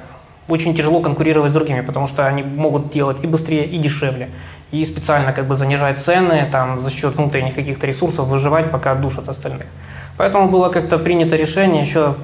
очень 0.49 0.75
тяжело 0.75 1.01
конкурировать 1.01 1.51
с 1.51 1.55
другими, 1.55 1.83
потому 1.83 2.07
что 2.09 2.27
они 2.27 2.43
могут 2.43 2.91
делать 2.91 3.19
и 3.23 3.27
быстрее, 3.27 3.67
и 3.67 3.77
дешевле 3.77 4.31
и 4.71 4.85
специально 4.85 5.33
как 5.33 5.47
бы 5.47 5.57
занижать 5.57 5.99
цены 5.99 6.49
там, 6.53 6.83
за 6.83 6.91
счет 6.91 7.17
внутренних 7.17 7.55
каких-то 7.55 7.87
ресурсов, 7.87 8.27
выживать, 8.27 8.71
пока 8.71 8.95
душат 8.95 9.29
остальных. 9.29 9.67
Поэтому 10.17 10.49
было 10.49 10.69
как-то 10.69 10.99
принято 10.99 11.37
решение 11.37 11.83
еще 11.83 12.17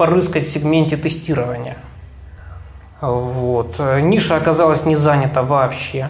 порыскать 0.00 0.46
в 0.46 0.50
сегменте 0.50 0.96
тестирования. 0.96 1.76
Вот. 3.02 3.78
Ниша 3.78 4.36
оказалась 4.36 4.86
не 4.86 4.96
занята 4.96 5.42
вообще. 5.42 6.08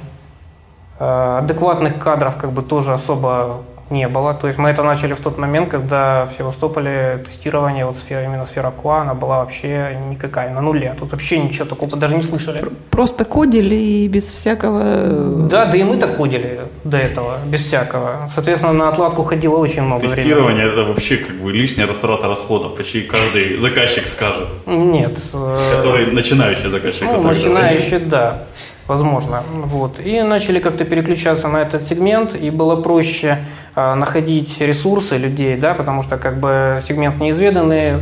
Э, 1.00 1.38
адекватных 1.42 1.99
кадров 1.99 2.37
как 2.37 2.52
бы 2.52 2.62
тоже 2.62 2.92
особо 2.92 3.62
не 3.90 4.06
было. 4.09 4.35
То 4.35 4.47
есть 4.47 4.59
мы 4.59 4.70
это 4.70 4.82
начали 4.82 5.14
в 5.14 5.20
тот 5.20 5.37
момент, 5.37 5.68
когда 5.68 6.26
в 6.26 6.38
Севастополе 6.38 7.25
тестирование, 7.26 7.85
вот 7.85 7.97
сфера, 7.99 8.25
именно 8.25 8.47
сфера 8.47 8.70
КУА, 8.70 9.02
она 9.02 9.14
была 9.14 9.38
вообще 9.40 9.99
никакая, 10.09 10.50
на 10.50 10.61
нуле. 10.61 10.94
Тут 10.99 11.11
вообще 11.11 11.38
ничего 11.38 11.64
такого 11.64 11.97
даже 11.97 12.16
не 12.16 12.23
слышали. 12.23 12.64
Просто 12.90 13.25
кодили 13.25 13.75
и 13.75 14.09
без 14.09 14.30
всякого... 14.30 15.49
Да, 15.49 15.66
да 15.66 15.76
и 15.76 15.82
мы 15.82 15.97
так 15.97 16.16
кодили 16.16 16.61
до 16.85 16.99
этого, 16.99 17.38
без 17.47 17.66
всякого. 17.66 18.30
Соответственно, 18.35 18.73
на 18.73 18.88
отладку 18.88 19.25
ходило 19.25 19.56
очень 19.56 19.82
много 19.82 20.02
Тестирование 20.02 20.66
времени. 20.66 20.73
это 20.73 20.92
вообще 20.92 21.16
как 21.16 21.37
бы 21.37 21.52
лишняя 21.52 21.87
растрата 21.87 22.28
расходов. 22.28 22.76
Почти 22.76 23.02
каждый 23.02 23.59
заказчик 23.59 24.06
скажет. 24.06 24.49
Нет. 24.66 25.18
Э, 25.32 25.56
Который 25.76 26.06
начинающий 26.12 26.70
заказчик. 26.70 27.02
Ну, 27.02 27.23
начинающий, 27.23 27.99
да 27.99 28.47
возможно. 28.90 29.42
Вот. 29.52 30.00
И 30.00 30.20
начали 30.23 30.59
как-то 30.59 30.85
переключаться 30.85 31.49
на 31.49 31.59
этот 31.62 31.82
сегмент, 31.82 32.35
и 32.35 32.50
было 32.50 32.82
проще 32.82 33.38
находить 33.76 34.60
ресурсы 34.60 35.16
людей, 35.16 35.56
да, 35.56 35.74
потому 35.74 36.02
что 36.02 36.16
как 36.16 36.40
бы 36.40 36.80
сегмент 36.86 37.20
неизведанный, 37.20 38.00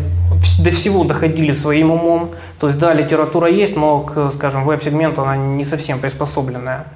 до 0.59 0.71
всего 0.71 1.05
доходили 1.05 1.53
своим 1.53 1.91
умом. 1.91 2.31
То 2.61 2.69
есть, 2.69 2.79
да, 2.79 2.95
литература 2.95 3.49
есть, 3.49 3.77
но, 3.77 4.01
к, 4.01 4.33
скажем, 4.33 4.65
веб-сегменту 4.65 5.23
она 5.23 5.37
не 5.37 5.65
совсем 5.65 6.01
приспособленная. 6.01 6.87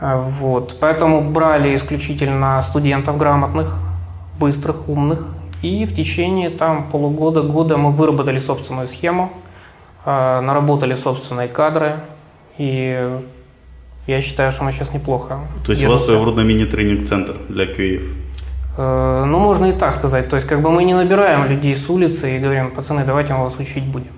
А, 0.00 0.16
вот. 0.20 0.76
Поэтому 0.80 1.20
брали 1.30 1.74
исключительно 1.76 2.62
студентов 2.62 3.16
грамотных, 3.16 3.78
быстрых, 4.38 4.88
умных. 4.88 5.26
И 5.62 5.86
в 5.86 5.94
течение 5.94 6.50
там, 6.50 6.90
полугода, 6.90 7.42
года 7.42 7.76
мы 7.76 7.90
выработали 7.90 8.38
собственную 8.38 8.88
схему, 8.88 9.32
а, 10.04 10.40
наработали 10.40 10.94
собственные 10.94 11.48
кадры, 11.48 12.00
и 12.58 13.20
я 14.06 14.20
считаю, 14.20 14.52
что 14.52 14.64
мы 14.64 14.72
сейчас 14.72 14.92
неплохо. 14.92 15.38
То 15.64 15.72
есть 15.72 15.84
у 15.84 15.88
вас 15.88 16.04
своего 16.04 16.24
рода 16.24 16.42
мини-тренинг-центр 16.42 17.36
для 17.48 17.64
QA? 17.64 18.02
Э, 18.76 19.24
ну, 19.26 19.38
можно 19.38 19.66
и 19.66 19.72
так 19.72 19.94
сказать. 19.94 20.28
То 20.28 20.36
есть, 20.36 20.48
как 20.48 20.60
бы 20.60 20.70
мы 20.70 20.84
не 20.84 20.94
набираем 20.94 21.46
людей 21.46 21.74
с 21.74 21.88
улицы 21.88 22.36
и 22.36 22.38
говорим, 22.38 22.70
пацаны, 22.70 23.04
давайте 23.04 23.32
мы 23.34 23.44
вас 23.44 23.58
учить 23.58 23.84
будем. 23.84 24.12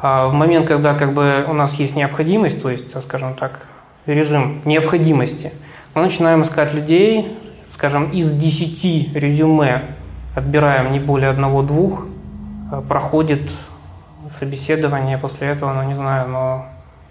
А 0.00 0.28
в 0.28 0.32
момент, 0.32 0.66
когда 0.66 0.94
как 0.94 1.12
бы 1.12 1.44
у 1.48 1.52
нас 1.52 1.74
есть 1.74 1.96
необходимость, 1.96 2.62
то 2.62 2.70
есть, 2.70 2.90
скажем 3.02 3.34
так, 3.34 3.66
режим 4.06 4.62
необходимости, 4.64 5.52
мы 5.94 6.02
начинаем 6.02 6.42
искать 6.42 6.72
людей, 6.72 7.36
скажем, 7.74 8.10
из 8.10 8.30
10 8.30 9.14
резюме 9.14 9.96
отбираем 10.34 10.92
не 10.92 11.00
более 11.00 11.30
одного-двух, 11.30 12.06
э, 12.70 12.82
проходит 12.88 13.50
собеседование, 14.38 15.18
после 15.18 15.48
этого, 15.48 15.72
ну 15.72 15.82
не 15.82 15.94
знаю, 15.94 16.28
но 16.28 16.66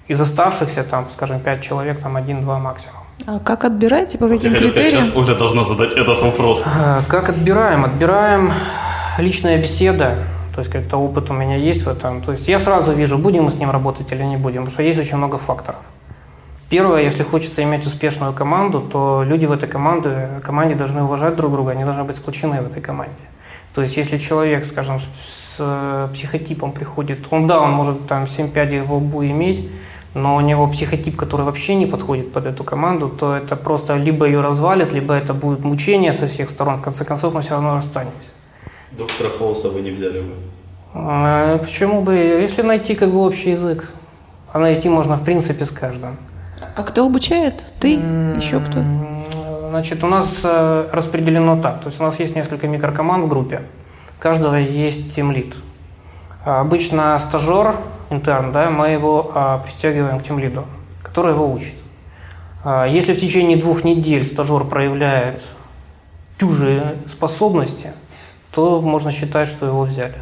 из 0.07 0.21
оставшихся, 0.21 0.83
там, 0.83 1.07
скажем, 1.13 1.39
5 1.39 1.61
человек, 1.61 1.99
там 1.99 2.15
один-два 2.15 2.59
максимум. 2.59 3.03
А 3.25 3.39
как 3.39 3.65
отбираете, 3.65 4.17
по 4.17 4.27
каким 4.27 4.53
Я 4.53 4.57
критериям? 4.57 5.01
Сейчас 5.01 5.15
Оля 5.15 5.35
должна 5.35 5.63
задать 5.63 5.93
этот 5.93 6.21
вопрос. 6.21 6.63
А, 6.65 7.01
как 7.07 7.29
отбираем? 7.29 7.83
Отбираем 7.83 8.53
личная 9.17 9.57
беседа, 9.57 10.15
то 10.55 10.61
есть 10.61 10.71
как-то 10.71 10.97
опыт 10.97 11.29
у 11.29 11.33
меня 11.33 11.57
есть 11.57 11.83
в 11.83 11.89
этом. 11.89 12.21
То 12.21 12.31
есть 12.31 12.47
я 12.47 12.59
сразу 12.59 12.93
вижу, 12.93 13.17
будем 13.17 13.43
мы 13.43 13.51
с 13.51 13.55
ним 13.55 13.71
работать 13.71 14.11
или 14.11 14.23
не 14.23 14.37
будем, 14.37 14.63
потому 14.63 14.71
что 14.71 14.83
есть 14.83 14.99
очень 14.99 15.17
много 15.17 15.37
факторов. 15.37 15.79
Первое, 16.69 17.03
если 17.03 17.23
хочется 17.23 17.63
иметь 17.63 17.85
успешную 17.85 18.33
команду, 18.33 18.81
то 18.81 19.23
люди 19.25 19.45
в 19.45 19.51
этой 19.51 19.69
команде, 19.69 20.41
команде 20.43 20.75
должны 20.75 21.03
уважать 21.03 21.35
друг 21.35 21.51
друга, 21.51 21.71
они 21.71 21.85
должны 21.85 22.03
быть 22.03 22.17
сплочены 22.17 22.61
в 22.61 22.67
этой 22.67 22.81
команде. 22.81 23.13
То 23.73 23.81
есть 23.81 23.97
если 23.97 24.17
человек, 24.17 24.65
скажем, 24.65 25.01
с 25.57 26.09
психотипом 26.13 26.71
приходит, 26.71 27.19
он 27.31 27.47
да, 27.47 27.59
он 27.59 27.71
может 27.71 28.07
там 28.07 28.27
7 28.27 28.49
пядей 28.49 28.81
в 28.81 28.93
лбу 28.93 29.23
иметь, 29.23 29.69
но 30.17 30.35
у 30.35 30.41
него 30.41 30.67
психотип, 30.67 31.15
который 31.15 31.45
вообще 31.45 31.75
не 31.75 31.85
подходит 31.85 32.33
под 32.33 32.45
эту 32.45 32.63
команду, 32.63 33.07
то 33.09 33.35
это 33.35 33.55
просто 33.55 33.95
либо 33.95 34.25
ее 34.25 34.41
развалит, 34.41 34.91
либо 34.91 35.13
это 35.13 35.33
будет 35.33 35.59
мучение 35.59 36.13
со 36.13 36.27
всех 36.27 36.49
сторон. 36.49 36.77
В 36.77 36.81
конце 36.81 37.05
концов, 37.05 37.33
мы 37.33 37.41
все 37.41 37.51
равно 37.51 37.77
расстанемся. 37.77 38.17
Доктора 38.91 39.29
Хауса 39.29 39.69
вы 39.69 39.81
не 39.81 39.91
взяли 39.91 40.21
бы? 40.21 40.33
А, 40.93 41.57
почему 41.59 42.01
бы? 42.01 42.15
Если 42.15 42.63
найти 42.63 42.95
как 42.95 43.11
бы 43.11 43.19
общий 43.19 43.51
язык, 43.51 43.91
а 44.51 44.59
найти 44.59 44.89
можно 44.89 45.17
в 45.17 45.23
принципе 45.23 45.65
с 45.65 45.69
каждым. 45.69 46.17
А 46.75 46.83
кто 46.83 47.05
обучает? 47.05 47.63
Ты? 47.79 47.93
Еще 47.93 48.59
кто? 48.59 48.83
Значит, 49.69 50.03
у 50.03 50.07
нас 50.07 50.27
э, 50.43 50.89
распределено 50.91 51.61
так. 51.61 51.81
То 51.81 51.89
есть 51.89 51.99
у 51.99 52.03
нас 52.03 52.19
есть 52.19 52.35
несколько 52.35 52.67
микрокоманд 52.67 53.25
в 53.25 53.27
группе. 53.27 53.61
У 54.17 54.21
каждого 54.21 54.55
есть 54.55 55.15
тимлит. 55.15 55.55
Обычно 56.43 57.19
стажер 57.19 57.75
интерн, 58.09 58.51
да, 58.51 58.69
мы 58.69 58.89
его 58.89 59.31
а, 59.33 59.59
пристегиваем 59.59 60.19
к 60.19 60.23
тем 60.23 60.39
лиду, 60.39 60.65
который 61.03 61.33
его 61.33 61.51
учит. 61.51 61.73
А, 62.63 62.85
если 62.85 63.13
в 63.13 63.19
течение 63.19 63.57
двух 63.57 63.83
недель 63.83 64.25
стажер 64.25 64.63
проявляет 64.65 65.41
чужие 66.39 66.95
способности, 67.09 67.91
то 68.51 68.81
можно 68.81 69.11
считать, 69.11 69.47
что 69.47 69.65
его 69.65 69.83
взяли. 69.83 70.15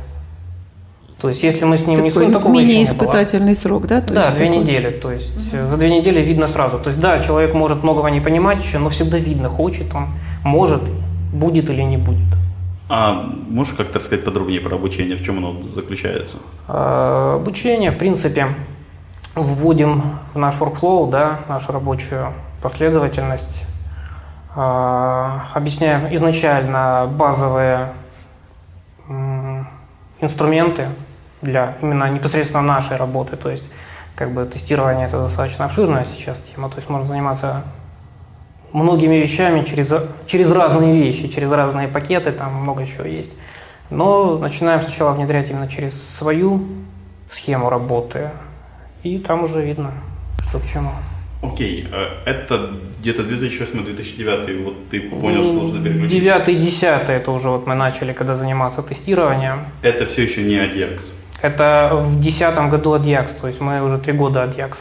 То 1.19 1.29
есть, 1.29 1.43
если 1.43 1.63
мы 1.63 1.77
с 1.77 1.87
ним 1.87 1.95
Такой 1.95 2.03
не 2.03 2.11
сунем, 2.11 2.33
такого 2.33 2.53
мини-испытательный 2.53 3.55
срок, 3.55 3.87
да? 3.87 4.01
То 4.01 4.13
да, 4.13 4.29
две 4.31 4.45
такой... 4.45 4.59
недели. 4.59 4.89
То 4.91 5.11
есть, 5.11 5.35
угу. 5.35 5.69
за 5.69 5.77
две 5.77 5.89
недели 5.89 6.19
видно 6.21 6.47
сразу. 6.47 6.77
То 6.79 6.89
есть, 6.89 6.99
да, 6.99 7.19
человек 7.23 7.53
может 7.53 7.83
многого 7.83 8.09
не 8.09 8.19
понимать 8.19 8.63
еще, 8.63 8.79
но 8.79 8.89
всегда 8.89 9.17
видно, 9.17 9.49
хочет 9.49 9.93
он, 9.95 10.09
может, 10.43 10.81
будет 11.33 11.69
или 11.69 11.81
не 11.81 11.97
будет. 11.97 12.27
А 12.87 13.13
можешь 13.49 13.73
как-то 13.73 13.99
рассказать 13.99 14.23
подробнее 14.23 14.61
про 14.61 14.75
обучение, 14.75 15.17
в 15.17 15.23
чем 15.23 15.39
оно 15.39 15.61
заключается? 15.73 16.37
А, 16.67 17.35
обучение, 17.35 17.91
в 17.91 17.97
принципе, 17.97 18.49
вводим 19.33 20.19
в 20.33 20.37
наш 20.37 20.55
workflow, 20.55 21.09
да, 21.09 21.39
нашу 21.47 21.71
рабочую 21.71 22.27
последовательность, 22.61 23.63
а, 24.55 25.47
объясняем 25.53 26.13
изначально 26.15 27.11
базовые 27.11 27.93
инструменты 30.21 30.89
для 31.41 31.77
именно 31.81 32.09
непосредственно 32.09 32.63
нашей 32.63 32.97
работы, 32.97 33.35
то 33.35 33.49
есть 33.49 33.65
как 34.15 34.31
бы 34.31 34.45
тестирование 34.45 35.07
это 35.07 35.21
достаточно 35.21 35.65
обширная 35.65 36.05
сейчас 36.05 36.39
тема, 36.39 36.69
то 36.69 36.77
есть 36.77 36.89
можно 36.89 37.07
заниматься 37.07 37.63
многими 38.75 39.15
вещами 39.15 39.63
через, 39.63 39.93
через 40.27 40.51
разные 40.51 41.01
вещи, 41.01 41.27
через 41.27 41.51
разные 41.51 41.87
пакеты, 41.87 42.31
там 42.31 42.53
много 42.55 42.85
чего 42.85 43.05
есть. 43.05 43.31
Но 43.89 44.37
начинаем 44.37 44.81
сначала 44.81 45.13
внедрять 45.13 45.49
именно 45.49 45.67
через 45.67 45.93
свою 46.17 46.65
схему 47.31 47.69
работы, 47.69 48.31
и 49.03 49.17
там 49.19 49.43
уже 49.43 49.63
видно, 49.63 49.91
что 50.49 50.59
к 50.59 50.67
чему. 50.67 50.91
Окей, 51.41 51.83
okay. 51.83 52.21
Э, 52.25 52.29
это 52.29 52.71
где-то 53.01 53.21
2008-2009, 53.23 54.63
вот 54.63 54.89
ты 54.89 55.01
понял, 55.01 55.43
что 55.43 55.53
нужно 55.53 55.83
переключиться? 55.83 56.19
9 56.19 56.49
и 56.49 56.55
10 56.55 56.83
это 57.09 57.31
уже 57.31 57.49
вот 57.49 57.67
мы 57.67 57.75
начали, 57.75 58.13
когда 58.13 58.35
заниматься 58.35 58.81
тестированием. 58.81 59.65
Это 59.83 60.05
все 60.05 60.23
еще 60.23 60.43
не 60.43 60.55
ADX? 60.55 61.01
Это 61.41 61.91
в 61.93 62.21
2010 62.21 62.69
году 62.69 62.95
ADX, 62.95 63.27
то 63.39 63.47
есть 63.47 63.61
мы 63.61 63.83
уже 63.83 63.99
три 63.99 64.13
года 64.13 64.43
ADX. 64.43 64.77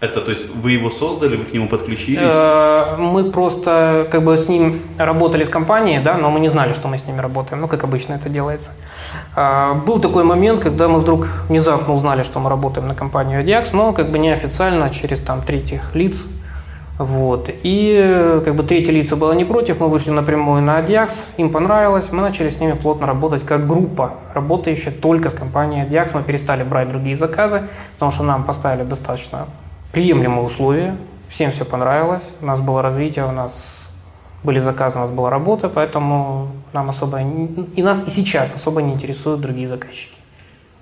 Это, 0.00 0.20
то 0.20 0.30
есть 0.30 0.54
вы 0.54 0.72
его 0.72 0.90
создали, 0.90 1.34
вы 1.34 1.44
к 1.44 1.52
нему 1.52 1.68
подключились? 1.68 2.20
Э, 2.22 2.96
мы 2.98 3.32
просто 3.32 4.06
как 4.12 4.22
бы 4.22 4.36
с 4.36 4.48
ним 4.48 4.80
работали 4.96 5.42
в 5.42 5.50
компании, 5.50 5.98
да, 5.98 6.16
но 6.16 6.30
мы 6.30 6.38
не 6.38 6.48
знали, 6.48 6.72
что 6.72 6.86
мы 6.86 6.98
с 6.98 7.06
ними 7.06 7.20
работаем, 7.20 7.60
ну, 7.60 7.66
как 7.66 7.82
обычно 7.82 8.14
это 8.14 8.28
делается. 8.28 8.70
Э, 9.34 9.74
был 9.74 9.98
такой 10.00 10.22
момент, 10.22 10.60
когда 10.60 10.86
мы 10.86 11.00
вдруг 11.00 11.26
внезапно 11.48 11.94
узнали, 11.94 12.22
что 12.22 12.38
мы 12.38 12.48
работаем 12.48 12.86
на 12.86 12.94
компанию 12.94 13.42
Adiax, 13.42 13.70
но 13.72 13.92
как 13.92 14.12
бы 14.12 14.20
неофициально, 14.20 14.88
через 14.90 15.18
там 15.18 15.42
третьих 15.42 15.96
лиц. 15.96 16.22
Вот. 16.98 17.50
И 17.64 18.40
как 18.44 18.54
бы 18.54 18.62
третьи 18.62 18.92
лица 18.92 19.16
было 19.16 19.32
не 19.32 19.44
против, 19.44 19.80
мы 19.80 19.88
вышли 19.88 20.10
напрямую 20.10 20.62
на 20.62 20.78
Adiax, 20.80 21.10
им 21.38 21.50
понравилось, 21.50 22.06
мы 22.12 22.22
начали 22.22 22.50
с 22.50 22.60
ними 22.60 22.72
плотно 22.72 23.08
работать 23.08 23.44
как 23.44 23.66
группа, 23.66 24.14
работающая 24.32 24.92
только 24.92 25.30
с 25.30 25.34
компанией 25.34 25.88
Adiax, 25.88 26.10
мы 26.14 26.22
перестали 26.22 26.62
брать 26.62 26.88
другие 26.88 27.16
заказы, 27.16 27.62
потому 27.94 28.12
что 28.12 28.22
нам 28.22 28.44
поставили 28.44 28.84
достаточно 28.84 29.46
приемлемые 29.98 30.44
условия, 30.46 30.96
всем 31.28 31.50
все 31.50 31.64
понравилось, 31.64 32.22
у 32.40 32.46
нас 32.46 32.60
было 32.60 32.82
развитие, 32.82 33.26
у 33.26 33.32
нас 33.32 33.68
были 34.44 34.60
заказы, 34.60 34.96
у 34.96 35.00
нас 35.00 35.10
была 35.10 35.28
работа, 35.28 35.68
поэтому 35.68 36.52
нам 36.72 36.90
особо, 36.90 37.20
и 37.20 37.82
нас 37.82 38.06
и 38.06 38.10
сейчас 38.10 38.54
особо 38.54 38.80
не 38.80 38.92
интересуют 38.92 39.40
другие 39.40 39.66
заказчики. 39.66 40.14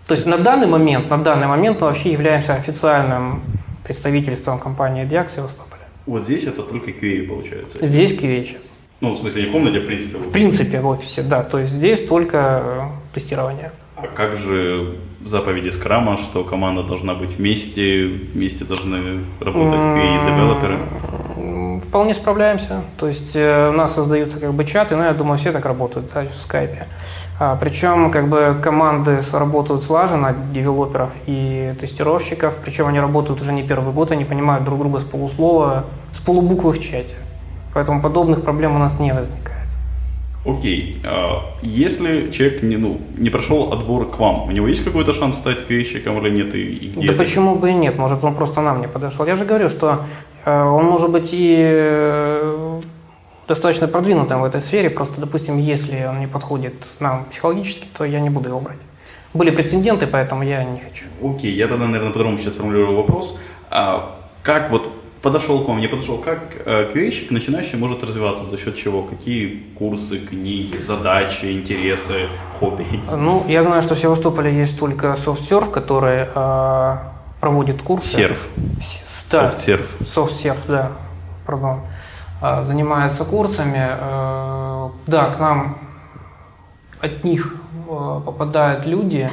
То 0.07 0.13
есть 0.13 0.27
на 0.27 0.37
данный 0.37 0.67
момент, 0.67 1.09
на 1.09 1.17
данный 1.17 1.47
момент 1.47 1.81
мы 1.81 1.87
вообще 1.87 2.13
являемся 2.13 2.57
официальным 2.57 3.41
представительством 3.85 4.59
компании 4.59 5.07
Diax 5.07 5.37
Севастополя. 5.37 5.87
Вот 6.05 6.25
здесь 6.25 6.45
это 6.45 6.63
только 6.63 6.91
QA 6.91 7.27
получается? 7.27 7.87
Здесь 7.87 8.13
QA 8.13 8.45
сейчас. 8.45 8.71
Ну, 9.01 9.15
в 9.15 9.19
смысле, 9.19 9.45
не 9.45 9.49
в 9.49 9.53
комнате, 9.53 9.79
а 9.79 9.81
в 9.81 9.87
принципе 9.87 10.19
в? 10.19 10.29
В 10.29 10.31
принципе, 10.31 10.81
в 10.81 10.87
офисе, 10.89 11.23
да. 11.23 11.43
То 11.43 11.59
есть 11.59 11.73
здесь 11.73 12.07
только 12.07 12.91
тестирование. 13.15 13.73
А 13.95 14.09
как 14.09 14.37
же 14.37 14.99
заповеди 15.27 15.71
Скрама, 15.71 16.17
что 16.17 16.45
команда 16.45 16.83
должна 16.83 17.15
быть 17.15 17.37
вместе, 17.39 18.07
вместе 18.07 18.65
должны 18.65 19.21
работать 19.41 19.79
QA-девелоперы? 19.79 20.79
Вполне 21.89 22.15
справляемся. 22.15 22.83
То 22.99 23.07
есть 23.07 23.35
э, 23.35 23.69
у 23.69 23.73
нас 23.73 23.95
создаются 23.95 24.39
как 24.39 24.53
бы 24.55 24.65
чаты, 24.65 24.97
ну, 24.97 25.05
я 25.05 25.13
думаю, 25.13 25.39
все 25.39 25.53
так 25.53 25.65
работают 25.65 26.11
да, 26.13 26.25
в 26.25 26.43
скайпе. 26.43 26.87
А, 27.39 27.57
причем 27.57 28.11
как 28.11 28.29
бы 28.29 28.57
команды 28.63 29.23
работают 29.33 29.85
слаженно, 29.85 30.35
девелоперов 30.53 31.11
и 31.27 31.75
тестировщиков, 31.79 32.55
причем 32.65 32.87
они 32.87 32.99
работают 32.99 33.41
уже 33.41 33.53
не 33.53 33.63
первый 33.63 33.93
год, 33.93 34.11
они 34.11 34.25
понимают 34.25 34.65
друг 34.65 34.79
друга 34.79 35.01
с 35.01 35.05
полуслова, 35.05 35.85
с 36.15 36.21
полубуквы 36.21 36.73
в 36.73 36.81
чате. 36.81 37.15
Поэтому 37.75 38.01
подобных 38.01 38.43
проблем 38.43 38.75
у 38.75 38.79
нас 38.79 38.99
не 38.99 39.13
возникает. 39.13 39.56
Окей, 40.47 40.99
а, 41.05 41.57
если 41.63 42.31
человек 42.31 42.63
не, 42.63 42.77
ну, 42.77 43.01
не 43.19 43.31
прошел 43.31 43.73
отбор 43.73 44.09
к 44.11 44.19
вам, 44.19 44.49
у 44.49 44.53
него 44.53 44.69
есть 44.69 44.85
какой-то 44.85 45.13
шанс 45.13 45.37
стать 45.37 45.69
QA-щиком 45.69 46.25
или 46.25 46.31
нет? 46.31 46.55
И, 46.55 46.63
и 46.63 47.07
да 47.07 47.13
это? 47.13 47.19
почему 47.19 47.57
бы 47.57 47.71
и 47.71 47.75
нет? 47.75 47.99
Может, 47.99 48.23
он 48.23 48.35
просто 48.35 48.61
нам 48.61 48.81
не 48.81 48.87
подошел. 48.87 49.27
Я 49.27 49.35
же 49.35 49.45
говорю, 49.45 49.69
что 49.69 50.05
э, 50.45 50.63
он 50.63 50.85
может 50.85 51.11
быть 51.11 51.31
и 51.33 51.57
э, 51.59 52.81
достаточно 53.49 53.89
продвинутым 53.89 54.41
в 54.41 54.45
этой 54.45 54.61
сфере, 54.61 54.89
просто, 54.89 55.21
допустим, 55.21 55.59
если 55.59 56.07
он 56.09 56.21
не 56.21 56.29
подходит 56.29 56.75
нам 57.01 57.25
психологически, 57.25 57.89
то 57.99 58.05
я 58.05 58.21
не 58.21 58.31
буду 58.31 58.49
его 58.49 58.61
брать. 58.61 58.79
Были 59.35 59.51
прецеденты, 59.51 60.07
поэтому 60.07 60.45
я 60.45 60.63
не 60.63 60.79
хочу. 60.79 61.07
Окей, 61.23 61.53
я 61.53 61.67
тогда, 61.67 61.87
наверное, 61.87 62.13
по-другому 62.13 62.39
сейчас 62.39 62.55
формулирую 62.55 62.97
вопрос. 62.97 63.37
А 63.69 64.17
как 64.43 64.71
вот 64.71 64.93
подошел 65.23 65.65
к 65.65 65.69
вам, 65.69 65.81
не 65.81 65.89
подошел, 65.89 66.19
как 66.19 66.39
э, 66.65 66.91
QA-щик 66.93 67.33
начинающий 67.33 67.79
может 67.79 68.03
развиваться, 68.03 68.45
за 68.45 68.57
счет 68.59 68.77
чего? 68.77 69.03
Какие 69.03 69.65
курсы, 69.79 70.19
книги, 70.19 70.79
задачи, 70.79 71.47
интересы, 71.53 72.29
хобби? 72.59 72.87
Ну, 73.17 73.45
я 73.49 73.63
знаю, 73.63 73.83
что 73.83 73.95
в 73.95 73.99
Севастополе 73.99 74.53
есть 74.53 74.79
только 74.79 75.17
SoftServe, 75.25 75.71
который 75.71 76.27
э, 76.35 76.97
проводит 77.41 77.83
курсы. 77.83 78.17
Серф. 78.17 78.49
Да, 79.31 79.47
SoftServe. 79.47 79.87
SoftServe, 80.01 80.59
да, 80.69 80.93
пардон. 81.47 81.81
Э, 82.43 82.65
занимается 82.65 83.25
курсами. 83.25 83.89
Э, 83.89 84.89
да, 85.07 85.31
к 85.31 85.39
нам 85.39 85.79
от 87.01 87.25
них 87.25 87.55
э, 87.89 88.21
попадают 88.25 88.87
люди, 88.87 89.31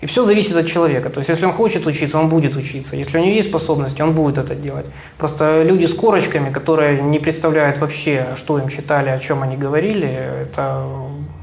и 0.00 0.06
все 0.06 0.24
зависит 0.24 0.56
от 0.56 0.66
человека. 0.66 1.10
То 1.10 1.20
есть, 1.20 1.30
если 1.30 1.46
он 1.46 1.52
хочет 1.52 1.86
учиться, 1.86 2.18
он 2.18 2.28
будет 2.28 2.56
учиться. 2.56 2.96
Если 2.96 3.18
у 3.18 3.20
него 3.20 3.34
есть 3.34 3.48
способности, 3.48 4.02
он 4.02 4.12
будет 4.12 4.38
это 4.38 4.54
делать. 4.54 4.86
Просто 5.18 5.62
люди 5.62 5.86
с 5.86 5.94
корочками, 5.94 6.50
которые 6.50 7.02
не 7.02 7.18
представляют 7.18 7.78
вообще, 7.78 8.26
что 8.36 8.58
им 8.58 8.68
читали, 8.68 9.08
о 9.08 9.18
чем 9.18 9.42
они 9.42 9.56
говорили, 9.56 10.08
это, 10.42 10.86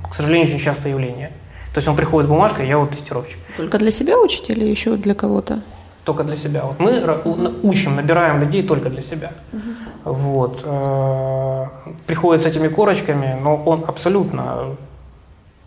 к 0.10 0.16
сожалению, 0.16 0.48
очень 0.48 0.60
частое 0.60 0.92
явление. 0.92 1.32
То 1.74 1.78
есть 1.78 1.88
он 1.88 1.96
приходит 1.96 2.28
с 2.28 2.30
бумажкой, 2.30 2.68
я 2.68 2.78
вот 2.78 2.92
тестировщик. 2.92 3.40
Только 3.58 3.78
для 3.78 3.92
себя 3.92 4.20
учите 4.20 4.54
или 4.54 4.66
еще 4.66 4.98
для 4.98 5.16
кого-то? 5.16 5.62
Только 6.04 6.24
для 6.24 6.36
себя. 6.36 6.64
Вот 6.66 6.80
мы 6.80 7.54
учим, 7.64 7.96
набираем 7.96 8.42
людей 8.42 8.64
только 8.64 8.90
для 8.90 9.04
себя. 9.04 9.32
Угу. 9.54 10.14
Вот. 10.14 10.62
Э, 10.64 11.66
приходит 12.08 12.44
с 12.44 12.46
этими 12.46 12.68
корочками, 12.68 13.38
но 13.42 13.56
он 13.56 13.86
абсолютно 13.88 14.76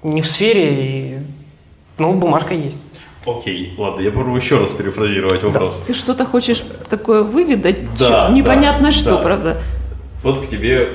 не 0.03 0.21
в 0.21 0.27
сфере, 0.27 1.25
ну, 1.99 2.13
бумажка 2.15 2.55
есть. 2.55 2.79
Окей, 3.27 3.75
ладно, 3.79 4.01
я 4.01 4.11
попробую 4.11 4.41
еще 4.41 4.59
раз 4.59 4.73
перефразировать 4.73 5.43
вопрос. 5.43 5.81
Ты 5.87 5.95
что-то 5.95 6.27
хочешь 6.27 6.63
такое 6.91 7.23
выведать? 7.23 7.95
Да, 7.99 8.29
Непонятно 8.31 8.87
да, 8.87 8.93
что, 8.93 9.17
да. 9.17 9.23
правда? 9.23 9.63
Вот 10.23 10.45
к 10.45 10.49
тебе 10.49 10.89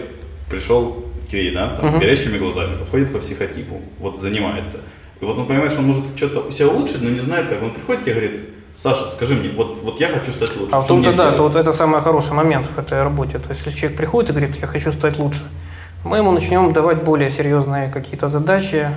пришел 0.49 1.05
Кей, 1.29 1.51
да, 1.53 1.75
там, 1.75 1.89
угу. 1.89 1.97
с 1.97 1.99
горящими 1.99 2.37
глазами, 2.37 2.77
подходит 2.77 3.11
по 3.13 3.19
психотипу, 3.19 3.81
вот 3.99 4.19
занимается. 4.19 4.77
И 5.21 5.25
вот 5.25 5.37
он 5.37 5.45
понимает, 5.45 5.71
что 5.71 5.81
он 5.81 5.87
может 5.87 6.05
что-то 6.15 6.41
у 6.41 6.51
себя 6.51 6.69
улучшить, 6.69 7.01
но 7.01 7.09
не 7.09 7.19
знает 7.19 7.49
как. 7.49 7.61
Он 7.61 7.71
приходит 7.71 8.07
и 8.07 8.11
говорит, 8.11 8.41
Саша, 8.77 9.07
скажи 9.09 9.35
мне, 9.35 9.49
вот, 9.49 9.79
вот 9.83 9.99
я 9.99 10.07
хочу 10.07 10.31
стать 10.31 10.55
лучше. 10.55 10.71
А 10.71 10.81
в 10.81 10.87
том-то 10.87 11.13
да, 11.13 11.31
то 11.33 11.43
вот 11.43 11.55
это 11.55 11.73
самый 11.73 12.01
хороший 12.01 12.33
момент 12.33 12.67
в 12.67 12.79
этой 12.79 13.03
работе. 13.03 13.37
То 13.37 13.49
есть, 13.49 13.65
если 13.65 13.77
человек 13.77 13.97
приходит 13.97 14.29
и 14.29 14.33
говорит, 14.33 14.55
я 14.61 14.67
хочу 14.67 14.91
стать 14.91 15.19
лучше, 15.19 15.41
мы 16.05 16.17
ему 16.17 16.31
начнем 16.31 16.71
давать 16.71 17.03
более 17.03 17.29
серьезные 17.29 17.91
какие-то 17.91 18.29
задачи, 18.29 18.89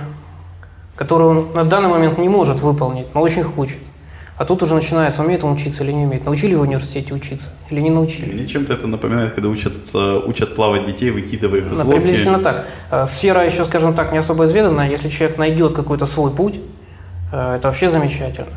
которую 0.95 1.29
он 1.29 1.53
на 1.53 1.65
данный 1.65 1.89
момент 1.89 2.17
не 2.17 2.29
может 2.29 2.59
выполнить, 2.59 3.07
но 3.13 3.21
очень 3.21 3.43
хочет. 3.43 3.77
А 4.35 4.45
тут 4.45 4.63
уже 4.63 4.73
начинается, 4.73 5.21
умеет 5.21 5.43
он 5.43 5.53
учиться 5.53 5.83
или 5.83 5.91
не 5.91 6.05
умеет. 6.05 6.25
Научили 6.25 6.55
в 6.55 6.61
университете 6.61 7.13
учиться 7.13 7.49
или 7.69 7.81
не 7.81 7.91
научили? 7.91 8.33
Мне 8.33 8.47
чем-то 8.47 8.73
это 8.73 8.87
напоминает, 8.87 9.33
когда 9.35 9.49
учатся, 9.49 10.17
учат 10.17 10.55
плавать 10.55 10.85
детей, 10.85 11.11
выкидывая 11.11 11.59
их 11.59 11.71
из 11.71 11.77
да, 11.77 11.83
лодки. 11.83 12.01
Приблизительно 12.01 12.39
так. 12.39 12.65
Э, 12.89 13.05
сфера 13.05 13.45
еще, 13.45 13.63
скажем 13.63 13.93
так, 13.93 14.11
не 14.11 14.17
особо 14.17 14.45
изведанная. 14.45 14.89
Если 14.89 15.09
человек 15.09 15.37
найдет 15.37 15.73
какой-то 15.73 16.07
свой 16.07 16.31
путь, 16.31 16.59
э, 17.31 17.55
это 17.57 17.67
вообще 17.67 17.91
замечательно. 17.91 18.47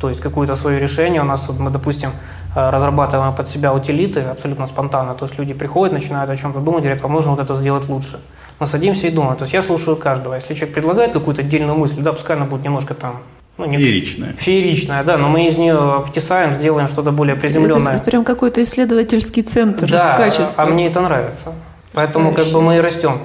То 0.00 0.08
есть 0.08 0.20
какое-то 0.20 0.56
свое 0.56 0.80
решение. 0.80 1.20
У 1.20 1.24
нас, 1.24 1.46
вот, 1.46 1.58
мы, 1.58 1.70
допустим, 1.70 2.12
э, 2.56 2.70
разрабатываем 2.70 3.34
под 3.34 3.50
себя 3.50 3.74
утилиты 3.74 4.20
абсолютно 4.20 4.66
спонтанно. 4.66 5.14
То 5.14 5.26
есть 5.26 5.38
люди 5.38 5.52
приходят, 5.52 5.92
начинают 5.92 6.30
о 6.30 6.36
чем-то 6.38 6.60
думать, 6.60 6.84
говорят, 6.84 7.04
а 7.04 7.08
можно 7.08 7.32
вот 7.32 7.40
это 7.40 7.54
сделать 7.56 7.86
лучше 7.90 8.18
мы 8.60 8.66
садимся 8.66 9.06
и 9.08 9.10
думаем. 9.10 9.36
То 9.36 9.44
есть 9.44 9.54
я 9.54 9.62
слушаю 9.62 9.96
каждого. 9.96 10.34
Если 10.34 10.54
человек 10.54 10.74
предлагает 10.74 11.12
какую-то 11.12 11.42
отдельную 11.42 11.76
мысль, 11.76 12.00
да, 12.00 12.12
пускай 12.12 12.36
она 12.36 12.46
будет 12.46 12.64
немножко 12.64 12.94
там 12.94 13.22
ну, 13.56 13.66
не... 13.66 13.76
Фееричная. 13.76 14.34
Фееричная, 14.36 15.04
да, 15.04 15.16
но 15.16 15.28
мы 15.28 15.46
из 15.46 15.56
нее 15.56 15.78
обтесаем, 15.78 16.54
сделаем 16.54 16.88
что-то 16.88 17.12
более 17.12 17.36
приземленное. 17.36 17.92
Это, 17.92 18.02
это 18.02 18.10
прям 18.10 18.24
какой-то 18.24 18.62
исследовательский 18.62 19.42
центр 19.42 19.88
да, 19.88 20.16
качества. 20.16 20.64
а 20.64 20.66
мне 20.66 20.88
это 20.88 21.00
нравится. 21.00 21.52
Поэтому 21.92 22.34
как 22.34 22.48
бы 22.48 22.60
мы 22.60 22.76
и 22.76 22.80
растем 22.80 23.20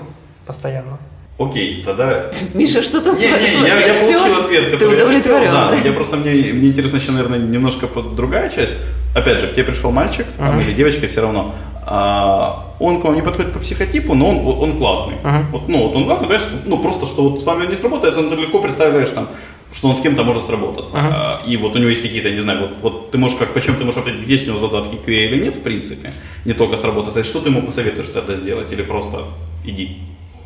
постоянно. 0.45 0.99
Окей, 1.39 1.83
тогда... 1.85 2.29
Миша, 2.53 2.83
что-то 2.83 3.11
не, 3.11 3.27
не, 3.27 3.67
я, 3.67 3.79
я 3.79 3.93
получил 3.93 4.43
ответ. 4.43 4.77
Ты 4.77 4.87
удовлетворен. 4.87 5.51
Да, 5.51 5.73
я 5.83 5.93
просто, 5.93 6.17
мне, 6.17 6.31
мне 6.31 6.67
интересно 6.67 6.97
еще, 6.97 7.11
наверное, 7.11 7.39
немножко 7.39 7.87
под 7.87 8.13
другая 8.13 8.49
часть. 8.49 8.75
Опять 9.15 9.39
же, 9.39 9.47
к 9.47 9.53
тебе 9.53 9.63
пришел 9.63 9.91
мальчик, 9.91 10.25
uh-huh. 10.37 10.45
там, 10.45 10.59
или 10.59 10.73
девочка, 10.73 11.07
все 11.07 11.21
равно. 11.21 11.55
А, 11.91 12.75
он 12.79 13.01
к 13.01 13.03
вам 13.03 13.15
не 13.15 13.23
подходит 13.23 13.51
по 13.51 13.59
психотипу, 13.59 14.13
но 14.13 14.29
он, 14.29 14.63
он 14.63 14.77
классный. 14.77 15.15
Uh-huh. 15.23 15.45
Вот, 15.51 15.67
ну, 15.67 15.87
вот 15.87 15.95
он 15.95 16.05
классный, 16.05 16.27
понимаешь, 16.27 16.47
ну, 16.65 16.77
просто, 16.77 17.07
что 17.07 17.27
вот 17.27 17.39
с 17.39 17.43
вами 17.43 17.63
он 17.63 17.69
не 17.71 17.75
сработает, 17.75 18.15
он 18.15 18.31
легко 18.39 18.59
представляешь, 18.59 19.09
там, 19.09 19.27
что 19.73 19.87
он 19.87 19.95
с 19.95 19.99
кем-то 19.99 20.23
может 20.23 20.43
сработаться. 20.43 20.95
Uh-huh. 20.95 21.47
И 21.47 21.57
вот 21.57 21.75
у 21.75 21.79
него 21.79 21.89
есть 21.89 22.03
какие-то, 22.03 22.29
не 22.29 22.41
знаю, 22.41 22.59
вот, 22.59 22.71
вот 22.81 23.11
ты 23.11 23.17
можешь 23.17 23.39
как, 23.39 23.55
почему 23.55 23.75
ты 23.77 23.85
можешь 23.85 23.99
определить, 23.99 24.29
есть 24.29 24.47
у 24.47 24.51
него 24.51 24.59
задатки 24.59 24.97
QA 25.03 25.25
или 25.29 25.43
нет, 25.43 25.55
в 25.55 25.61
принципе, 25.63 26.13
не 26.45 26.53
только 26.53 26.77
сработаться. 26.77 27.23
Что 27.23 27.39
ты 27.39 27.49
ему 27.49 27.63
посоветуешь 27.63 28.07
тогда 28.13 28.35
сделать? 28.35 28.71
Или 28.71 28.83
просто 28.83 29.23
иди? 29.65 29.97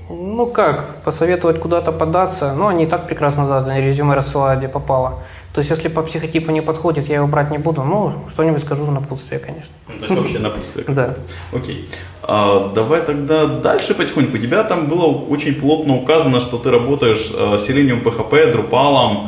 Ну 0.10 0.46
как, 0.46 1.04
посоветовать 1.04 1.60
куда-то 1.60 1.92
податься, 1.92 2.54
ну 2.56 2.68
они 2.68 2.84
и 2.84 2.88
так 2.88 3.08
прекрасно 3.08 3.46
заданы, 3.46 3.82
резюме 3.82 4.16
рассылают, 4.16 4.60
где 4.60 4.70
попало. 4.70 5.20
То 5.54 5.60
есть, 5.60 5.70
если 5.70 5.88
по 5.88 6.02
психотипу 6.02 6.52
не 6.52 6.62
подходит, 6.62 7.08
я 7.08 7.18
его 7.18 7.28
брать 7.28 7.52
не 7.52 7.60
буду, 7.60 7.84
ну, 7.84 8.24
что-нибудь 8.30 8.64
скажу 8.64 8.86
на 8.86 8.94
напутствие, 8.94 9.40
конечно. 9.40 9.72
Ну, 9.88 9.94
то 10.00 10.06
есть, 10.06 10.22
вообще 10.22 10.40
напутствие? 10.40 10.86
Да. 10.88 11.16
Окей. 11.52 11.90
А, 12.24 12.72
давай 12.74 13.02
тогда 13.04 13.46
дальше 13.46 13.94
потихоньку. 13.94 14.36
У 14.36 14.40
тебя 14.40 14.64
там 14.64 14.88
было 14.88 15.06
очень 15.06 15.54
плотно 15.54 15.96
указано, 15.96 16.42
что 16.42 16.58
ты 16.58 16.72
работаешь 16.72 17.32
э, 17.32 17.58
с 17.60 17.70
Selenium 17.70 18.04
PHP, 18.04 18.52
Drupal. 18.52 19.28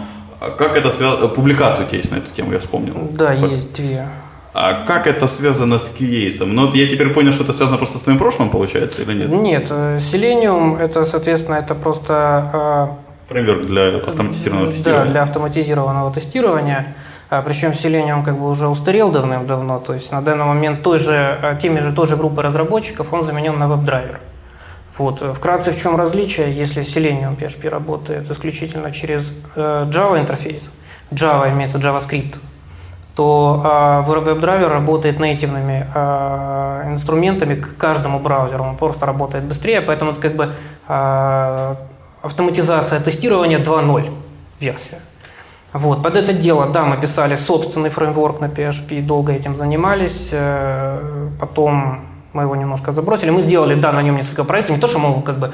Как 0.58 0.76
это 0.76 0.90
связано? 0.90 1.28
Публикацию 1.28 1.86
у 1.86 1.90
тебя 1.90 1.98
есть 1.98 2.12
на 2.12 2.16
эту 2.16 2.32
тему, 2.32 2.54
я 2.54 2.58
вспомнил. 2.60 2.96
Да, 3.12 3.32
есть 3.34 3.72
две. 3.74 4.10
А 4.54 4.86
как 4.86 5.06
это 5.06 5.28
связано 5.28 5.78
с 5.78 5.96
QA? 5.96 6.46
Ну, 6.46 6.66
вот 6.66 6.76
я 6.76 6.88
теперь 6.88 7.10
понял, 7.10 7.34
что 7.34 7.44
это 7.44 7.54
связано 7.54 7.78
просто 7.78 8.00
с 8.00 8.02
твоим 8.02 8.18
прошлым, 8.18 8.50
получается, 8.50 9.04
или 9.04 9.14
нет? 9.14 9.30
Нет, 9.30 9.68
э, 9.70 10.00
Selenium, 10.00 10.80
это, 10.80 11.06
соответственно, 11.06 11.56
это 11.56 11.76
просто... 11.76 12.98
Э, 13.28 13.32
Фреймворк 13.32 13.62
для 13.62 13.98
автоматизированного 13.98 14.72
тестирования. 14.72 15.06
Да, 15.06 15.12
для 15.12 15.24
автоматизированного 15.24 16.12
тестирования. 16.12 16.96
А, 17.30 17.42
Причем 17.42 17.72
Selenium 17.72 18.24
как 18.24 18.38
бы 18.38 18.50
уже 18.50 18.68
устарел 18.68 19.12
давным-давно, 19.12 19.80
то 19.80 19.94
есть 19.94 20.12
на 20.12 20.22
данный 20.22 20.46
момент 20.46 20.84
той 20.84 21.00
же, 21.00 21.40
э, 21.42 21.58
теми 21.62 21.80
же 21.80 21.92
той 21.92 22.08
же 22.08 22.16
группы 22.18 22.42
разработчиков 22.42 23.12
он 23.12 23.24
заменен 23.24 23.58
на 23.58 23.68
веб-драйвер. 23.68 24.20
Вот. 24.98 25.22
Вкратце 25.36 25.72
в 25.72 25.82
чем 25.82 25.98
различие, 25.98 26.56
если 26.56 26.84
Selenium 26.84 27.38
PHP 27.38 27.68
работает 27.68 28.32
исключительно 28.32 28.92
через 28.92 29.34
Java 29.56 30.20
интерфейс, 30.20 30.70
Java 31.12 31.52
имеется 31.52 31.80
JavaScript, 31.80 32.38
то 33.16 33.62
э, 33.64 34.12
WebDriver 34.12 34.68
работает 34.68 35.20
нативными 35.20 35.88
э, 35.94 36.92
инструментами 36.92 37.56
к 37.56 37.78
каждому 37.78 38.20
браузеру, 38.20 38.64
он 38.64 38.78
просто 38.78 39.06
работает 39.06 39.46
быстрее, 39.46 39.82
поэтому 39.82 40.12
это 40.12 40.20
как 40.20 40.36
бы 40.36 40.54
э, 40.88 41.76
автоматизация 42.26 43.00
тестирования 43.00 43.60
2.0 43.60 44.12
версия. 44.60 45.00
Вот, 45.74 46.04
под 46.04 46.16
это 46.16 46.34
дело, 46.34 46.68
да, 46.68 46.86
мы 46.86 46.98
писали 46.98 47.36
собственный 47.36 47.90
фреймворк 47.90 48.40
на 48.40 48.46
PHP, 48.46 49.02
долго 49.02 49.34
этим 49.34 49.58
занимались, 49.58 50.30
э, 50.32 51.30
потом 51.40 52.00
мы 52.34 52.44
его 52.44 52.56
немножко 52.56 52.94
забросили. 52.94 53.30
Мы 53.30 53.42
сделали, 53.42 53.76
да, 53.76 53.92
на 53.92 54.02
нем 54.02 54.16
несколько 54.16 54.44
проектов, 54.44 54.76
не 54.76 54.82
то, 54.82 54.88
что 54.88 55.00
мы 55.00 55.22
как 55.22 55.38
бы 55.38 55.54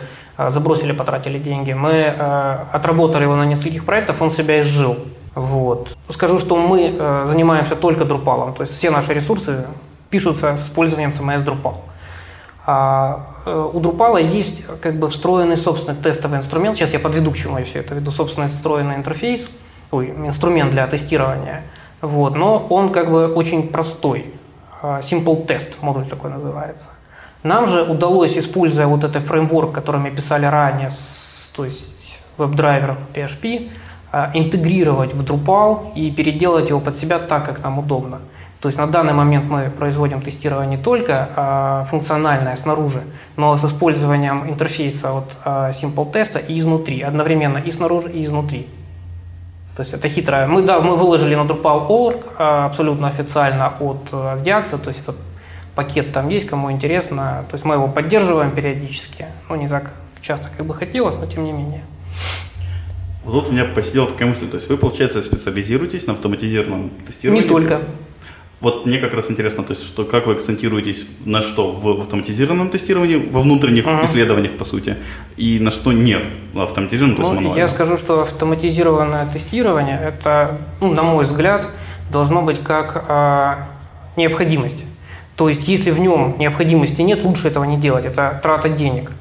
забросили, 0.50 0.94
потратили 0.94 1.40
деньги, 1.40 1.74
мы 1.74 1.92
э, 1.92 2.58
отработали 2.72 3.24
его 3.24 3.36
на 3.36 3.46
нескольких 3.46 3.84
проектах, 3.84 4.22
он 4.22 4.32
себя 4.32 4.60
изжил. 4.60 4.98
Вот. 5.36 5.98
Скажу, 6.10 6.40
что 6.40 6.56
мы 6.56 6.96
э, 6.98 7.26
занимаемся 7.28 7.76
только 7.76 8.04
Drupal, 8.04 8.54
то 8.54 8.64
есть 8.64 8.78
все 8.78 8.92
наши 8.92 9.14
ресурсы 9.14 9.66
пишутся 10.10 10.58
с 10.58 10.68
использованием 10.68 11.12
CMS 11.12 11.44
Drupal. 11.46 11.76
Э, 13.46 13.70
у 13.74 13.80
Drupal 13.80 14.22
есть 14.22 14.66
как 14.82 14.96
бы 14.96 15.10
встроенный 15.10 15.58
собственный 15.58 15.98
тестовый 16.00 16.40
инструмент. 16.40 16.78
Сейчас 16.78 16.94
я 16.94 17.00
подведу 17.00 17.32
к 17.32 17.36
чему 17.36 17.58
я 17.58 17.66
все 17.66 17.80
это 17.80 17.96
веду. 17.96 18.12
Собственный 18.12 18.48
встроенный 18.50 18.96
интерфейс, 18.96 19.50
ой, 19.92 20.10
инструмент 20.10 20.72
для 20.72 20.88
тестирования. 20.88 21.64
Вот, 22.02 22.36
но 22.36 22.66
он 22.70 22.92
как 22.92 23.12
бы 23.12 23.32
очень 23.34 23.70
простой. 23.70 24.34
А, 24.82 25.02
Simple 25.02 25.46
Test 25.46 25.76
модуль 25.82 26.06
такой 26.06 26.32
называется. 26.32 26.84
Нам 27.44 27.68
же 27.68 27.84
удалось, 27.84 28.38
используя 28.38 28.88
вот 28.88 29.04
этот 29.04 29.24
фреймворк, 29.24 29.72
который 29.72 30.00
мы 30.00 30.12
писали 30.12 30.46
ранее, 30.46 30.92
то 31.56 31.66
есть 31.66 32.18
WebDriver 32.38 32.98
PHP, 33.14 33.70
а, 34.12 34.32
интегрировать 34.34 35.14
в 35.14 35.24
Drupal 35.24 35.94
и 35.96 36.12
переделать 36.12 36.70
его 36.70 36.80
под 36.80 36.98
себя 36.98 37.20
так, 37.20 37.46
как 37.46 37.64
нам 37.64 37.80
удобно. 37.80 38.22
То 38.62 38.67
есть 38.67 38.78
на 38.78 38.86
данный 38.86 39.13
момент 39.13 39.45
мы 39.50 39.71
производим 39.71 40.21
тестирование 40.21 40.78
не 40.78 40.84
только 40.84 41.30
а, 41.36 41.88
функциональное 41.89 42.56
снаружи, 42.56 43.02
но 43.36 43.58
с 43.58 43.65
использованием 43.65 44.47
интерфейса 44.47 45.13
от 45.13 45.36
а, 45.43 45.71
Simple 45.71 46.12
Test 46.12 46.45
и 46.47 46.60
изнутри, 46.60 47.02
одновременно 47.02 47.58
и 47.58 47.71
снаружи, 47.71 48.12
и 48.12 48.24
изнутри. 48.24 48.67
То 49.76 49.82
есть 49.82 49.93
это 49.93 50.08
хитрое. 50.10 50.45
Мы, 50.45 50.62
да, 50.62 50.80
мы 50.80 50.95
выложили 50.95 51.34
на 51.34 51.41
Drupal.org 51.41 52.24
а, 52.38 52.65
абсолютно 52.67 53.08
официально 53.08 53.67
от 53.80 54.10
а, 54.12 54.38
Diax, 54.43 54.78
то 54.78 54.89
есть 54.89 55.02
этот 55.02 55.15
пакет 55.74 56.13
там 56.13 56.30
есть, 56.30 56.45
кому 56.45 56.71
интересно. 56.71 57.45
То 57.50 57.56
есть 57.56 57.65
мы 57.65 57.74
его 57.76 57.88
поддерживаем 57.88 58.52
периодически, 58.52 59.26
ну 59.50 59.56
не 59.56 59.67
так 59.69 59.91
часто, 60.21 60.50
как 60.56 60.67
бы 60.67 60.76
хотелось, 60.76 61.15
но 61.17 61.26
тем 61.26 61.45
не 61.45 61.52
менее. 61.52 61.84
Вот 63.24 63.32
тут 63.34 63.50
у 63.50 63.52
меня 63.54 63.65
посидела 63.65 64.08
такая 64.08 64.28
мысль, 64.28 64.47
то 64.47 64.58
есть 64.58 64.69
вы, 64.69 64.78
получается, 64.78 65.21
специализируетесь 65.24 66.06
на 66.06 66.13
автоматизированном 66.13 66.91
тестировании? 67.08 67.43
Не 67.43 67.50
только. 67.50 67.82
Вот 68.62 68.86
мне 68.86 69.00
как 69.00 69.13
раз 69.15 69.32
интересно, 69.32 69.63
то 69.63 69.74
есть, 69.74 69.84
что, 69.84 70.06
как 70.06 70.28
вы 70.28 70.34
акцентируетесь 70.34 71.08
на 71.26 71.41
что? 71.41 71.71
В 71.71 72.02
автоматизированном 72.02 72.69
тестировании, 72.69 73.15
во 73.17 73.41
внутренних 73.41 73.86
uh-huh. 73.86 74.06
исследованиях, 74.06 74.52
по 74.52 74.65
сути, 74.65 74.97
и 75.36 75.60
на 75.60 75.71
что 75.71 75.91
не? 75.91 76.19
В 76.54 76.62
автоматизированном, 76.62 77.17
то 77.17 77.24
есть 77.24 77.41
ну, 77.41 77.56
Я 77.56 77.67
скажу, 77.67 77.97
что 77.97 78.21
автоматизированное 78.21 79.28
тестирование, 79.34 80.00
это, 80.00 80.60
ну, 80.80 80.93
на 80.93 81.02
мой 81.02 81.26
взгляд, 81.26 81.67
должно 82.12 82.43
быть 82.43 82.60
как 82.60 83.04
а, 83.08 83.69
необходимость. 84.15 84.86
То 85.36 85.50
есть, 85.50 85.67
если 85.67 85.89
в 85.89 86.00
нем 86.00 86.36
необходимости 86.38 87.02
нет, 87.02 87.24
лучше 87.24 87.47
этого 87.47 87.63
не 87.63 87.78
делать, 87.78 88.06
это 88.06 88.39
трата 88.43 88.69
денег 88.69 89.12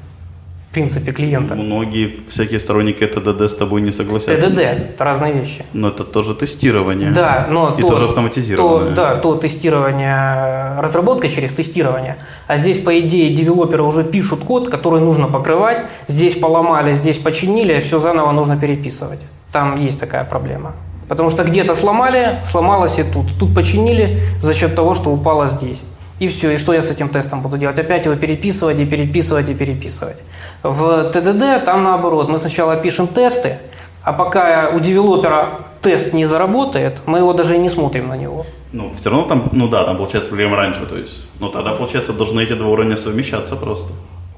в 0.71 0.73
принципе, 0.73 1.11
клиента. 1.11 1.53
Многие 1.53 2.09
всякие 2.29 2.57
сторонники 2.57 3.05
ТДД 3.05 3.41
с 3.41 3.55
тобой 3.55 3.81
не 3.81 3.91
согласятся. 3.91 4.49
ТДД– 4.49 4.59
это 4.59 5.03
разные 5.03 5.33
вещи. 5.33 5.65
Но 5.73 5.89
это 5.89 6.05
тоже 6.05 6.33
тестирование. 6.33 7.11
Да, 7.11 7.47
но 7.49 7.75
и 7.77 7.81
то, 7.81 7.89
тоже 7.89 8.05
автоматизированное. 8.05 8.89
То, 8.91 8.95
да, 8.95 9.15
то 9.17 9.35
тестирование, 9.35 10.79
разработка 10.79 11.27
через 11.27 11.51
тестирование. 11.51 12.15
А 12.47 12.55
здесь, 12.55 12.77
по 12.77 12.97
идее, 13.01 13.35
девелоперы 13.35 13.83
уже 13.83 14.05
пишут 14.05 14.45
код, 14.45 14.69
который 14.69 15.01
нужно 15.01 15.27
покрывать. 15.27 15.87
Здесь 16.07 16.35
поломали, 16.35 16.93
здесь 16.93 17.17
починили, 17.17 17.81
все 17.81 17.99
заново 17.99 18.31
нужно 18.31 18.55
переписывать. 18.55 19.19
Там 19.51 19.77
есть 19.77 19.99
такая 19.99 20.23
проблема. 20.23 20.71
Потому 21.09 21.29
что 21.29 21.43
где-то 21.43 21.75
сломали, 21.75 22.39
сломалось 22.49 22.97
и 22.97 23.03
тут. 23.03 23.37
Тут 23.37 23.53
починили 23.53 24.21
за 24.41 24.53
счет 24.53 24.73
того, 24.73 24.93
что 24.93 25.09
упало 25.09 25.49
здесь. 25.49 25.81
И 26.21 26.27
все, 26.27 26.51
и 26.51 26.57
что 26.57 26.71
я 26.71 26.83
с 26.83 26.91
этим 26.91 27.09
тестом 27.09 27.41
буду 27.41 27.57
делать? 27.57 27.79
Опять 27.79 28.05
его 28.05 28.15
переписывать 28.15 28.77
и 28.77 28.85
переписывать 28.85 29.49
и 29.49 29.55
переписывать. 29.55 30.17
В 30.61 31.09
ТДД 31.11 31.65
там 31.65 31.83
наоборот, 31.83 32.29
мы 32.29 32.37
сначала 32.37 32.75
пишем 32.75 33.07
тесты, 33.07 33.57
а 34.03 34.13
пока 34.13 34.69
у 34.69 34.79
девелопера 34.79 35.61
тест 35.81 36.13
не 36.13 36.27
заработает, 36.27 36.99
мы 37.07 37.17
его 37.17 37.33
даже 37.33 37.55
и 37.55 37.57
не 37.57 37.69
смотрим 37.69 38.07
на 38.07 38.17
него. 38.17 38.45
Ну, 38.71 38.91
все 38.93 39.09
равно 39.09 39.25
там, 39.25 39.49
ну 39.51 39.67
да, 39.67 39.83
там 39.83 39.97
получается 39.97 40.29
проблема 40.29 40.57
раньше, 40.57 40.85
то 40.85 40.95
есть, 40.95 41.25
ну 41.39 41.49
тогда, 41.49 41.71
получается, 41.71 42.13
должны 42.13 42.41
эти 42.41 42.53
два 42.53 42.67
уровня 42.67 42.97
совмещаться 42.97 43.55
просто. 43.55 43.91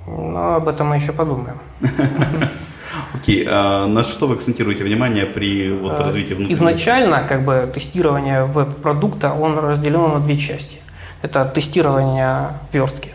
Ну, 0.08 0.54
об 0.54 0.70
этом 0.70 0.88
мы 0.88 0.96
еще 0.96 1.12
подумаем. 1.12 1.60
Окей, 3.14 3.46
а 3.50 3.88
на 3.88 4.04
что 4.06 4.28
вы 4.28 4.36
акцентируете 4.36 4.86
внимание 4.86 5.26
при 5.26 5.70
вот, 5.70 6.00
э, 6.00 6.04
развитии 6.04 6.34
внутреннего? 6.34 6.58
Изначально, 6.58 7.26
как 7.28 7.44
бы, 7.44 7.70
тестирование 7.74 8.46
веб-продукта, 8.46 9.34
он 9.34 9.60
разделен 9.60 10.14
на 10.14 10.20
две 10.22 10.38
части. 10.38 10.83
Это 11.24 11.46
тестирование 11.46 12.50
верстки, 12.74 13.14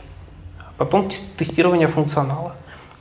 потом 0.78 1.10
тестирование 1.36 1.88
функционала 1.88 2.54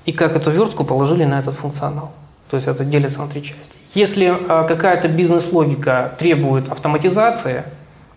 и 0.05 0.11
как 0.11 0.35
эту 0.35 0.51
верстку 0.51 0.83
положили 0.83 1.23
на 1.23 1.39
этот 1.39 1.55
функционал. 1.55 2.11
То 2.49 2.57
есть 2.57 2.67
это 2.67 2.83
делится 2.83 3.21
на 3.21 3.29
три 3.29 3.41
части. 3.41 3.63
Если 3.93 4.31
а, 4.49 4.65
какая-то 4.65 5.07
бизнес-логика 5.07 6.13
требует 6.19 6.69
автоматизации, 6.69 7.63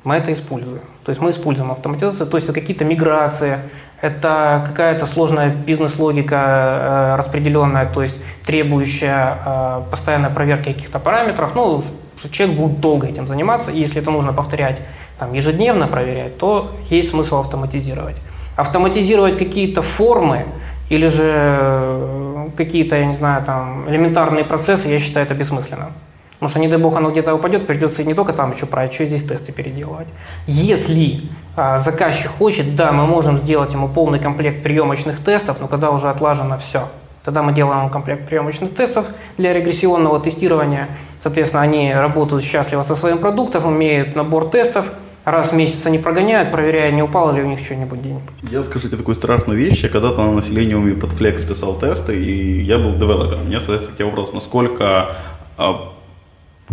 мы 0.03 0.17
это 0.17 0.33
используем. 0.33 0.83
То 1.05 1.11
есть 1.11 1.23
мы 1.23 1.31
используем 1.31 1.71
автоматизацию, 1.71 2.27
то 2.27 2.37
есть 2.37 2.49
это 2.49 2.61
какие-то 2.61 2.85
миграции, 2.85 3.61
это 4.01 4.65
какая-то 4.67 5.07
сложная 5.07 5.55
бизнес-логика 5.55 6.37
э, 6.37 7.17
распределенная, 7.19 7.87
то 7.87 8.03
есть 8.03 8.17
требующая 8.47 9.39
э, 9.45 9.83
постоянной 9.91 10.31
проверки 10.31 10.73
каких-то 10.73 10.99
параметров. 10.99 11.55
Ну, 11.55 11.85
человек 12.33 12.59
будет 12.59 12.81
долго 12.81 13.07
этим 13.07 13.29
заниматься, 13.29 13.71
и 13.71 13.79
если 13.79 14.01
это 14.01 14.11
нужно 14.11 14.33
повторять 14.33 14.81
там, 15.21 15.35
ежедневно 15.35 15.87
проверять, 15.87 16.39
то 16.39 16.73
есть 16.89 17.11
смысл 17.11 17.41
автоматизировать. 17.41 18.17
Автоматизировать 18.57 19.39
какие-то 19.39 19.83
формы, 19.83 20.47
или 20.91 21.07
же 21.07 21.31
э, 21.33 22.49
какие-то, 22.57 22.97
я 22.97 23.07
не 23.07 23.15
знаю, 23.15 23.45
там, 23.45 23.89
элементарные 23.89 24.45
процессы, 24.45 24.89
я 24.89 24.99
считаю 24.99 25.25
это 25.27 25.35
бессмысленно. 25.35 25.93
Потому 26.33 26.51
что, 26.51 26.59
не 26.59 26.69
дай 26.69 26.79
бог, 26.79 26.97
оно 26.97 27.11
где-то 27.11 27.35
упадет, 27.35 27.67
придется 27.67 28.03
не 28.03 28.15
только 28.15 28.33
там 28.33 28.53
еще 28.53 28.67
править, 28.67 28.93
еще 28.93 29.05
здесь 29.05 29.23
тесты 29.23 29.53
переделывать. 29.53 30.09
Если 30.47 31.21
а, 31.55 31.79
заказчик 31.79 32.31
хочет, 32.31 32.75
да, 32.77 32.93
мы 32.93 33.07
можем 33.07 33.39
сделать 33.39 33.75
ему 33.75 33.89
полный 33.89 34.19
комплект 34.19 34.63
приемочных 34.63 35.23
тестов, 35.23 35.61
но 35.61 35.69
когда 35.69 35.91
уже 35.91 36.09
отлажено 36.09 36.57
все. 36.57 36.89
Тогда 37.25 37.43
мы 37.43 37.53
делаем 37.53 37.91
комплект 37.91 38.27
приемочных 38.27 38.75
тестов 38.75 39.07
для 39.37 39.53
регрессионного 39.53 40.19
тестирования. 40.19 40.89
Соответственно, 41.23 41.63
они 41.63 41.93
работают 41.93 42.43
счастливо 42.43 42.83
со 42.83 42.97
своим 42.97 43.19
продуктом, 43.19 43.71
имеют 43.71 44.17
набор 44.17 44.49
тестов, 44.49 44.87
раз 45.31 45.53
в 45.53 45.55
месяц 45.55 45.87
они 45.87 45.99
прогоняют, 45.99 46.51
проверяя, 46.51 46.93
не 46.93 47.03
упало 47.03 47.33
ли 47.33 47.43
у 47.43 47.47
них 47.47 47.61
что-нибудь 47.61 47.99
где-нибудь. 47.99 48.31
Я 48.43 48.63
скажу 48.63 48.89
тебе 48.89 48.99
такую 48.99 49.15
страшную 49.15 49.59
вещь. 49.59 49.83
Я 49.83 49.89
когда-то 49.89 50.25
на 50.25 50.33
населениуме 50.33 50.95
под 50.95 51.11
Flex 51.11 51.47
писал 51.47 51.79
тесты, 51.79 52.17
и 52.17 52.63
я 52.63 52.79
был 52.79 52.95
девелопером. 52.95 53.47
Мне, 53.47 53.61
соответственно, 53.61 53.97
тебе 53.97 54.07
вопрос, 54.07 54.33
насколько 54.33 55.17
а, 55.57 55.93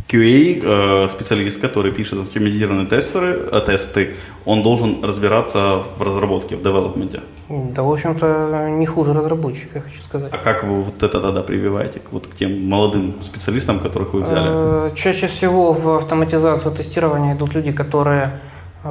QA, 0.10 0.62
э, 0.64 1.10
специалист, 1.10 1.60
который 1.60 1.92
пишет 1.92 2.20
оптимизированные 2.20 2.86
тестеры, 2.86 3.40
э, 3.52 3.62
тесты, 3.66 4.16
он 4.46 4.64
должен 4.64 5.04
разбираться 5.04 5.84
в 5.98 6.02
разработке, 6.02 6.56
в 6.56 6.62
девелопменте. 6.62 7.22
Да, 7.50 7.82
в 7.82 7.92
общем-то, 7.92 8.70
не 8.70 8.86
хуже 8.86 9.14
разработчика, 9.14 9.80
я 9.80 9.82
хочу 9.82 10.02
сказать. 10.02 10.30
А 10.32 10.38
как 10.38 10.64
вы 10.64 10.84
вот 10.84 11.02
это 11.02 11.20
тогда 11.20 11.42
прививаете 11.42 12.02
вот 12.12 12.28
к 12.28 12.36
тем 12.36 12.70
молодым 12.70 13.16
специалистам, 13.24 13.80
которых 13.80 14.14
вы 14.14 14.22
взяли? 14.22 14.48
Э, 14.48 14.92
чаще 14.96 15.28
всего 15.28 15.74
в 15.74 15.96
автоматизацию 15.96 16.72
тестирования 16.76 17.34
идут 17.34 17.56
люди, 17.56 17.72
которые 17.72 18.40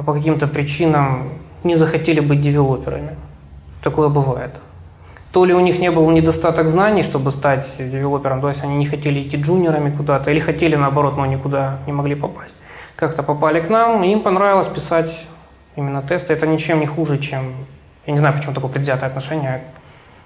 по 0.05 0.13
каким-то 0.13 0.47
причинам 0.47 1.29
не 1.63 1.75
захотели 1.75 2.19
быть 2.19 2.41
девелоперами. 2.41 3.15
Такое 3.81 4.09
бывает 4.09 4.51
то 5.31 5.45
ли 5.45 5.53
у 5.53 5.59
них 5.59 5.79
не 5.79 5.91
был 5.91 6.09
недостаток 6.09 6.69
знаний, 6.69 7.03
чтобы 7.03 7.31
стать 7.31 7.67
девелопером, 7.77 8.41
то 8.41 8.49
есть 8.49 8.63
они 8.63 8.75
не 8.75 8.85
хотели 8.87 9.21
идти 9.21 9.37
джуниорами 9.37 9.95
куда-то, 9.95 10.31
или 10.31 10.39
хотели 10.39 10.75
наоборот, 10.75 11.17
но 11.17 11.27
никуда 11.27 11.77
не 11.85 11.93
могли 11.93 12.15
попасть. 12.15 12.55
Как-то 12.95 13.21
попали 13.21 13.59
к 13.59 13.69
нам, 13.69 14.03
и 14.03 14.11
им 14.11 14.21
понравилось 14.21 14.67
писать 14.67 15.11
именно 15.75 16.01
тесты. 16.01 16.33
Это 16.33 16.47
ничем 16.47 16.79
не 16.79 16.87
хуже, 16.87 17.19
чем, 17.19 17.53
я 18.07 18.13
не 18.13 18.19
знаю, 18.19 18.35
почему 18.35 18.55
такое 18.55 18.71
предвзятое 18.71 19.09
отношение 19.09 19.61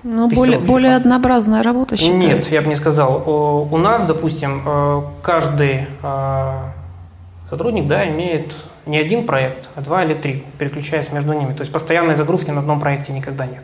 ну, 0.03 0.29
более, 0.29 0.59
более 0.59 0.95
однообразная 0.95 1.61
работа 1.61 1.97
считается. 1.97 2.27
Нет, 2.27 2.47
я 2.47 2.61
бы 2.61 2.69
не 2.69 2.75
сказал. 2.75 3.23
У 3.69 3.77
нас, 3.77 4.05
допустим, 4.05 4.63
э, 4.65 5.01
каждый 5.21 5.87
э, 6.01 6.57
сотрудник 7.49 7.87
да, 7.87 8.07
имеет 8.07 8.55
не 8.91 8.97
один 8.97 9.25
проект, 9.25 9.69
а 9.75 9.81
два 9.81 10.03
или 10.03 10.13
три, 10.13 10.43
переключаясь 10.59 11.11
между 11.13 11.31
ними. 11.31 11.53
То 11.53 11.61
есть 11.61 11.71
постоянной 11.71 12.15
загрузки 12.15 12.51
на 12.51 12.59
одном 12.59 12.81
проекте 12.81 13.13
никогда 13.13 13.45
нет. 13.45 13.63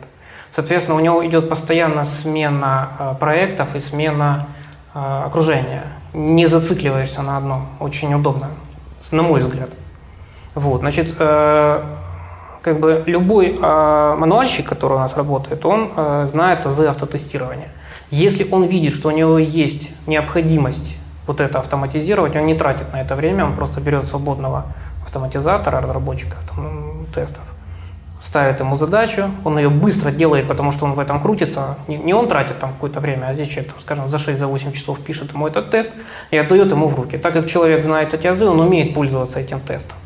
Соответственно, 0.54 0.96
у 0.96 1.00
него 1.00 1.24
идет 1.26 1.50
постоянно 1.50 2.04
смена 2.06 2.88
э, 2.98 3.14
проектов 3.20 3.76
и 3.76 3.80
смена 3.80 4.46
э, 4.94 4.98
окружения. 5.26 5.84
Не 6.14 6.46
зацикливаешься 6.46 7.20
на 7.20 7.36
одном. 7.36 7.66
Очень 7.78 8.14
удобно, 8.14 8.48
на 9.10 9.22
мой 9.22 9.40
взгляд. 9.40 9.68
Вот, 10.54 10.80
значит, 10.80 11.14
э, 11.18 11.82
как 12.62 12.80
бы 12.80 13.04
любой 13.06 13.56
мануальщик, 13.58 14.66
который 14.66 14.94
у 14.94 14.98
нас 14.98 15.16
работает, 15.16 15.64
он 15.64 15.92
знает 16.28 16.66
азы 16.66 16.86
автотестирования. 16.86 17.68
Если 18.10 18.46
он 18.50 18.64
видит, 18.64 18.94
что 18.94 19.08
у 19.08 19.12
него 19.12 19.38
есть 19.38 19.90
необходимость 20.06 20.96
вот 21.26 21.40
это 21.40 21.60
автоматизировать, 21.60 22.34
он 22.36 22.46
не 22.46 22.54
тратит 22.54 22.92
на 22.92 23.00
это 23.00 23.14
время, 23.14 23.44
он 23.44 23.54
просто 23.54 23.80
берет 23.80 24.06
свободного 24.06 24.64
автоматизатора, 25.08 25.80
разработчика 25.80 26.36
там, 26.54 27.06
тестов, 27.14 27.42
ставит 28.20 28.60
ему 28.60 28.76
задачу, 28.76 29.30
он 29.44 29.58
ее 29.58 29.70
быстро 29.70 30.10
делает, 30.10 30.46
потому 30.48 30.72
что 30.72 30.84
он 30.84 30.92
в 30.92 30.98
этом 30.98 31.20
крутится. 31.20 31.76
Не, 31.88 31.96
не 31.96 32.14
он 32.14 32.28
тратит 32.28 32.58
там 32.58 32.72
какое-то 32.72 33.00
время, 33.00 33.26
а 33.26 33.34
здесь 33.34 33.48
человек, 33.48 33.72
скажем, 33.80 34.08
за 34.08 34.16
6-8 34.16 34.58
за 34.66 34.72
часов 34.72 35.00
пишет 35.00 35.32
ему 35.32 35.46
этот 35.46 35.70
тест 35.70 35.90
и 36.30 36.36
отдает 36.36 36.70
ему 36.70 36.88
в 36.88 36.94
руки. 36.94 37.16
Так 37.18 37.32
как 37.32 37.46
человек 37.46 37.84
знает 37.84 38.14
эти 38.14 38.26
азы, 38.26 38.44
он 38.44 38.60
умеет 38.60 38.94
пользоваться 38.94 39.40
этим 39.40 39.60
тестом. 39.60 39.96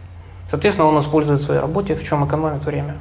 Соответственно, 0.51 0.89
он 0.89 1.01
использует 1.01 1.41
в 1.41 1.45
своей 1.45 1.61
работе, 1.61 1.95
в 1.95 2.05
чем 2.05 2.27
экономит 2.27 2.65
время. 2.65 2.95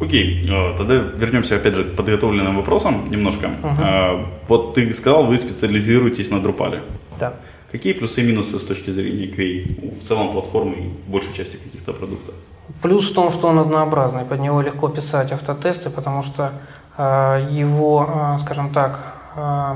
Окей, 0.00 0.48
э, 0.48 0.76
тогда 0.78 0.94
вернемся 0.94 1.56
опять 1.56 1.74
же 1.74 1.84
к 1.84 1.96
подготовленным 1.96 2.56
вопросам 2.56 3.10
немножко. 3.10 3.50
Угу. 3.62 4.28
Вот 4.48 4.74
ты 4.74 4.94
сказал, 4.94 5.24
вы 5.24 5.38
специализируетесь 5.38 6.30
на 6.30 6.36
Drupal. 6.36 6.80
Да. 7.18 7.32
Какие 7.70 7.92
плюсы 7.92 8.22
и 8.22 8.24
минусы 8.24 8.58
с 8.58 8.64
точки 8.64 8.90
зрения 8.90 9.26
QA 9.26 10.00
в 10.00 10.06
целом 10.06 10.32
платформы 10.32 10.74
и 10.74 11.10
большей 11.10 11.34
части 11.34 11.58
каких-то 11.58 11.92
продуктов? 11.92 12.34
Плюс 12.80 13.10
в 13.10 13.14
том, 13.14 13.30
что 13.30 13.48
он 13.48 13.58
однообразный, 13.58 14.24
под 14.24 14.40
него 14.40 14.62
легко 14.62 14.88
писать 14.88 15.32
автотесты, 15.32 15.90
потому 15.90 16.22
что 16.22 16.52
э, 16.96 17.48
его, 17.50 18.08
э, 18.08 18.38
скажем 18.44 18.72
так, 18.72 19.14
э, 19.36 19.74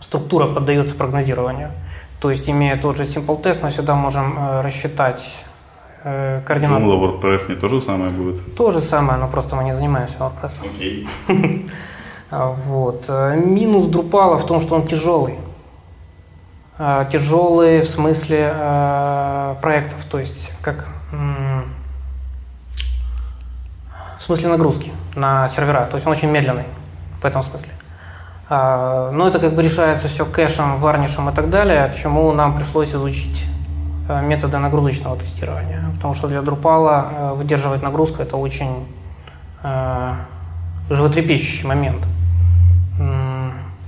структура 0.00 0.46
поддается 0.46 0.94
прогнозированию. 0.94 1.70
То 2.20 2.30
есть, 2.30 2.48
имея 2.48 2.76
тот 2.76 2.96
же 2.96 3.02
simple 3.02 3.42
тест, 3.42 3.62
мы 3.64 3.70
всегда 3.70 3.96
можем 3.96 4.38
э, 4.38 4.60
рассчитать 4.60 5.22
э, 6.04 6.40
координаты. 6.46 6.84
Думала, 6.84 7.18
WordPress 7.18 7.48
не 7.48 7.56
то 7.56 7.66
же 7.66 7.80
самое 7.80 8.12
будет? 8.12 8.54
То 8.54 8.70
же 8.70 8.80
самое, 8.80 9.18
но 9.18 9.26
просто 9.26 9.56
мы 9.56 9.64
не 9.64 9.74
занимаемся 9.74 10.14
WordPress. 10.18 10.52
Окей. 10.74 11.08
Вот. 12.30 13.10
Минус 13.10 13.88
Drupal 13.88 14.38
в 14.38 14.46
том, 14.46 14.58
что 14.62 14.76
он 14.76 14.86
тяжелый. 14.86 15.34
Тяжелый 16.78 17.82
в 17.82 17.90
смысле 17.90 18.50
э, 18.54 19.54
проектов, 19.60 20.04
то 20.10 20.18
есть 20.18 20.50
как 20.62 20.88
в 24.22 24.24
смысле 24.24 24.48
нагрузки 24.50 24.92
на 25.16 25.48
сервера. 25.48 25.86
То 25.90 25.96
есть 25.96 26.06
он 26.06 26.12
очень 26.12 26.30
медленный 26.30 26.64
в 27.20 27.24
этом 27.24 27.42
смысле. 27.42 27.68
А, 28.48 29.10
но 29.10 29.28
это 29.28 29.38
как 29.38 29.54
бы 29.54 29.62
решается 29.62 30.08
все 30.08 30.24
кэшем, 30.24 30.76
варнишем 30.76 31.28
и 31.28 31.32
так 31.32 31.50
далее, 31.50 31.92
чему 32.00 32.32
нам 32.32 32.54
пришлось 32.56 32.90
изучить 32.90 33.44
э, 34.08 34.22
методы 34.22 34.58
нагрузочного 34.58 35.16
тестирования. 35.16 35.82
Потому 35.96 36.14
что 36.14 36.28
для 36.28 36.38
Drupal 36.38 37.32
э, 37.32 37.34
выдерживать 37.34 37.82
нагрузку 37.82 38.22
это 38.22 38.36
очень 38.36 38.86
э, 39.62 40.14
животрепещущий 40.88 41.66
момент. 41.66 42.04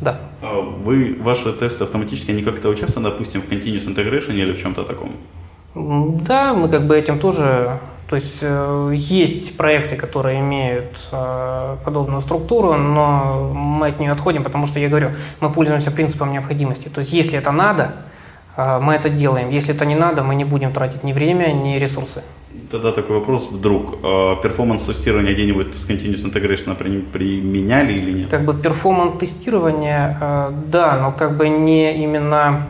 Да. 0.05 0.21
А 0.43 0.61
вы, 0.61 1.17
ваши 1.21 1.53
тесты 1.53 1.85
автоматически, 1.85 2.31
они 2.31 2.43
как-то 2.43 2.69
участвуют, 2.69 3.09
допустим, 3.11 3.40
в 3.40 3.49
continuous 3.51 3.88
integration 3.88 4.35
или 4.35 4.53
в 4.53 4.61
чем-то 4.61 4.85
таком? 4.85 5.12
Да, 5.75 6.55
мы 6.55 6.69
как 6.69 6.87
бы 6.87 6.97
этим 6.97 7.19
тоже 7.19 7.81
то 8.09 8.17
есть 8.17 8.38
э, 8.43 8.93
есть 8.95 9.57
проекты, 9.57 9.97
которые 9.97 10.40
имеют 10.40 10.99
э, 11.11 11.77
подобную 11.85 12.21
структуру, 12.21 12.75
но 12.75 13.51
мы 13.55 13.88
от 13.88 13.99
нее 13.99 14.12
отходим, 14.12 14.45
потому 14.45 14.67
что 14.67 14.79
я 14.79 14.88
говорю, 14.88 15.11
мы 15.40 15.51
пользуемся 15.51 15.90
принципом 15.90 16.31
необходимости. 16.31 16.88
То 16.88 17.01
есть 17.01 17.12
если 17.12 17.38
это 17.38 17.51
надо, 17.51 17.93
мы 18.57 18.95
это 18.95 19.09
делаем. 19.11 19.51
Если 19.51 19.75
это 19.75 19.85
не 19.87 19.95
надо, 19.95 20.23
мы 20.23 20.35
не 20.35 20.45
будем 20.45 20.73
тратить 20.73 21.05
ни 21.05 21.12
время, 21.12 21.53
ни 21.53 21.79
ресурсы. 21.79 22.23
Тогда 22.71 22.93
такой 22.93 23.19
вопрос 23.19 23.51
вдруг. 23.51 24.01
Перформанс-тестирование 24.43 25.35
где-нибудь 25.35 25.75
с 25.75 25.88
Continuous 25.88 26.25
Integration 26.25 27.03
применяли 27.12 27.93
или 27.93 28.12
нет? 28.21 28.31
Как 28.31 28.45
бы 28.45 28.55
перформанс-тестирование, 28.55 30.17
да, 30.69 30.99
но 31.01 31.12
как 31.12 31.37
бы 31.37 31.49
не 31.49 32.03
именно 32.03 32.69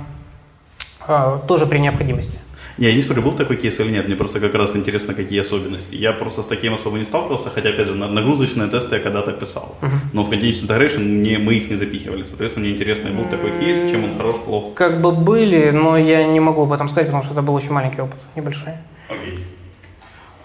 тоже 1.47 1.67
при 1.67 1.79
необходимости. 1.79 2.39
Не, 2.79 2.89
я 2.89 2.95
не 2.95 3.03
спорю, 3.03 3.23
был 3.23 3.33
такой 3.33 3.57
кейс 3.57 3.79
или 3.81 3.91
нет, 3.91 4.07
мне 4.09 4.17
просто 4.17 4.41
как 4.41 4.55
раз 4.55 4.75
интересно, 4.75 5.15
какие 5.15 5.41
особенности. 5.41 5.95
Я 5.95 6.13
просто 6.13 6.43
с 6.43 6.47
таким 6.47 6.75
особо 6.75 6.99
не 6.99 7.05
сталкивался, 7.05 7.51
хотя, 7.51 7.69
опять 7.69 7.87
же, 7.87 7.95
нагрузочные 7.95 8.69
тесты 8.69 8.97
я 8.97 9.01
когда-то 9.01 9.33
писал. 9.33 9.77
Uh-huh. 9.81 9.89
Но 10.13 10.25
в 10.25 10.31
Continuous 10.33 10.67
Integration 10.67 11.05
не, 11.05 11.39
мы 11.39 11.55
их 11.55 11.71
не 11.71 11.77
запихивали. 11.77 12.25
Соответственно, 12.25 12.67
мне 12.67 12.75
интересно, 12.75 13.11
был 13.11 13.25
такой 13.31 13.53
кейс, 13.61 13.77
чем 13.91 14.05
он 14.05 14.17
хорош, 14.17 14.37
плох. 14.45 14.75
Как 14.75 15.01
бы 15.01 15.13
были, 15.13 15.71
но 15.71 15.97
я 15.97 16.27
не 16.27 16.41
могу 16.41 16.63
об 16.63 16.73
этом 16.73 16.89
сказать, 16.89 17.07
потому 17.07 17.23
что 17.23 17.33
это 17.33 17.43
был 17.43 17.55
очень 17.55 17.71
маленький 17.71 18.01
опыт, 18.01 18.19
небольшой. 18.35 18.73
Okay. 19.09 19.39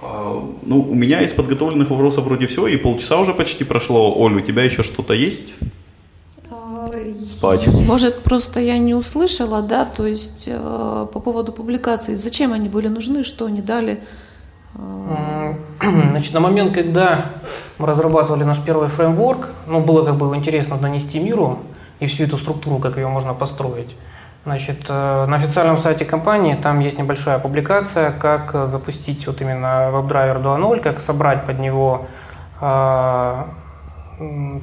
Uh, 0.01 0.55
ну, 0.61 0.81
у 0.81 0.95
меня 0.95 1.21
из 1.21 1.33
подготовленных 1.33 1.89
вопросов 1.89 2.25
вроде 2.25 2.45
все, 2.45 2.67
и 2.67 2.77
полчаса 2.77 3.19
уже 3.19 3.33
почти 3.33 3.63
прошло. 3.63 4.13
Оль, 4.17 4.35
у 4.35 4.41
тебя 4.41 4.63
еще 4.63 4.83
что-то 4.83 5.13
есть? 5.13 5.55
Спать. 7.25 7.67
Может, 7.85 8.23
просто 8.23 8.59
я 8.59 8.77
не 8.77 8.93
услышала, 8.93 9.61
да, 9.61 9.85
то 9.85 10.05
есть 10.05 10.45
э, 10.47 11.07
по 11.13 11.19
поводу 11.19 11.51
публикаций, 11.51 12.15
зачем 12.15 12.53
они 12.53 12.69
были 12.69 12.87
нужны, 12.87 13.23
что 13.23 13.45
они 13.45 13.61
дали? 13.61 14.01
Э... 14.75 15.53
Значит, 15.81 16.33
на 16.33 16.39
момент, 16.39 16.73
когда 16.73 17.25
мы 17.77 17.87
разрабатывали 17.87 18.43
наш 18.43 18.59
первый 18.59 18.89
фреймворк, 18.89 19.49
ну, 19.67 19.79
было 19.81 20.05
как 20.05 20.17
бы 20.17 20.35
интересно 20.35 20.77
донести 20.77 21.19
миру 21.19 21.59
и 21.99 22.05
всю 22.07 22.23
эту 22.25 22.37
структуру, 22.37 22.79
как 22.79 22.97
ее 22.97 23.07
можно 23.07 23.33
построить. 23.33 23.95
Значит, 24.45 24.85
э, 24.87 25.25
на 25.25 25.35
официальном 25.35 25.77
сайте 25.79 26.05
компании 26.05 26.55
там 26.55 26.79
есть 26.79 26.97
небольшая 26.97 27.39
публикация, 27.39 28.11
как 28.11 28.69
запустить 28.69 29.27
вот 29.27 29.41
именно 29.41 29.89
WebDriver 29.93 30.41
2.0, 30.41 30.79
как 30.79 31.01
собрать 31.01 31.45
под 31.45 31.59
него 31.59 32.07
э, 32.61 33.43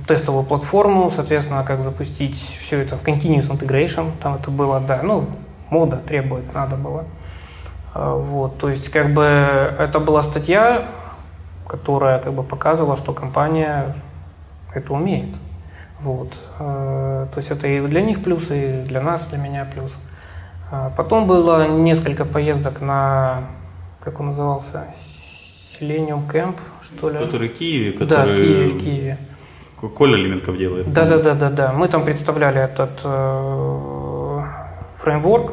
тестовую 0.07 0.45
платформу, 0.45 1.11
соответственно, 1.11 1.65
как 1.65 1.81
запустить 1.81 2.37
все 2.61 2.81
это 2.81 2.97
в 2.97 3.03
Continuous 3.03 3.49
Integration, 3.49 4.11
там 4.21 4.35
это 4.35 4.51
было, 4.51 4.81
да, 4.81 5.01
ну, 5.03 5.27
мода 5.71 5.97
требует, 5.97 6.53
надо 6.55 6.77
было. 6.77 7.05
А, 7.95 8.15
вот, 8.15 8.59
то 8.59 8.69
есть, 8.69 8.91
как 8.91 9.15
бы, 9.15 9.23
это 9.23 9.99
была 9.99 10.23
статья, 10.23 10.89
которая, 11.67 12.19
как 12.19 12.35
бы, 12.35 12.43
показывала, 12.43 12.97
что 12.97 13.13
компания 13.13 13.97
это 14.75 14.93
умеет. 14.93 15.35
Вот. 16.01 16.37
А, 16.59 17.27
то 17.33 17.39
есть, 17.39 17.51
это 17.51 17.67
и 17.67 17.81
для 17.87 18.03
них 18.03 18.23
плюс, 18.23 18.51
и 18.51 18.83
для 18.87 19.01
нас, 19.01 19.25
для 19.27 19.39
меня 19.39 19.65
плюс. 19.65 19.91
А, 20.71 20.93
потом 20.95 21.27
было 21.27 21.67
несколько 21.67 22.27
поездок 22.27 22.83
на, 22.83 23.45
как 24.01 24.21
он 24.21 24.27
назывался, 24.27 24.85
Selenium 25.81 26.31
Camp, 26.31 26.57
что 26.83 27.09
ли? 27.09 27.19
Который 27.19 27.49
в 27.49 27.59
Киеве? 27.59 27.93
Который... 27.93 28.09
Да, 28.09 28.25
в 28.25 28.37
Киеве, 28.37 28.69
в 28.69 28.79
Киеве. 28.79 29.19
Коля 29.81 30.17
Лименков 30.17 30.57
делает. 30.57 30.93
Да, 30.93 31.05
да, 31.05 31.19
да, 31.19 31.35
да, 31.35 31.51
да. 31.51 31.73
Мы 31.73 31.89
там 31.89 32.05
представляли 32.05 32.61
этот 32.61 33.01
э, 33.05 34.43
фреймворк. 34.99 35.53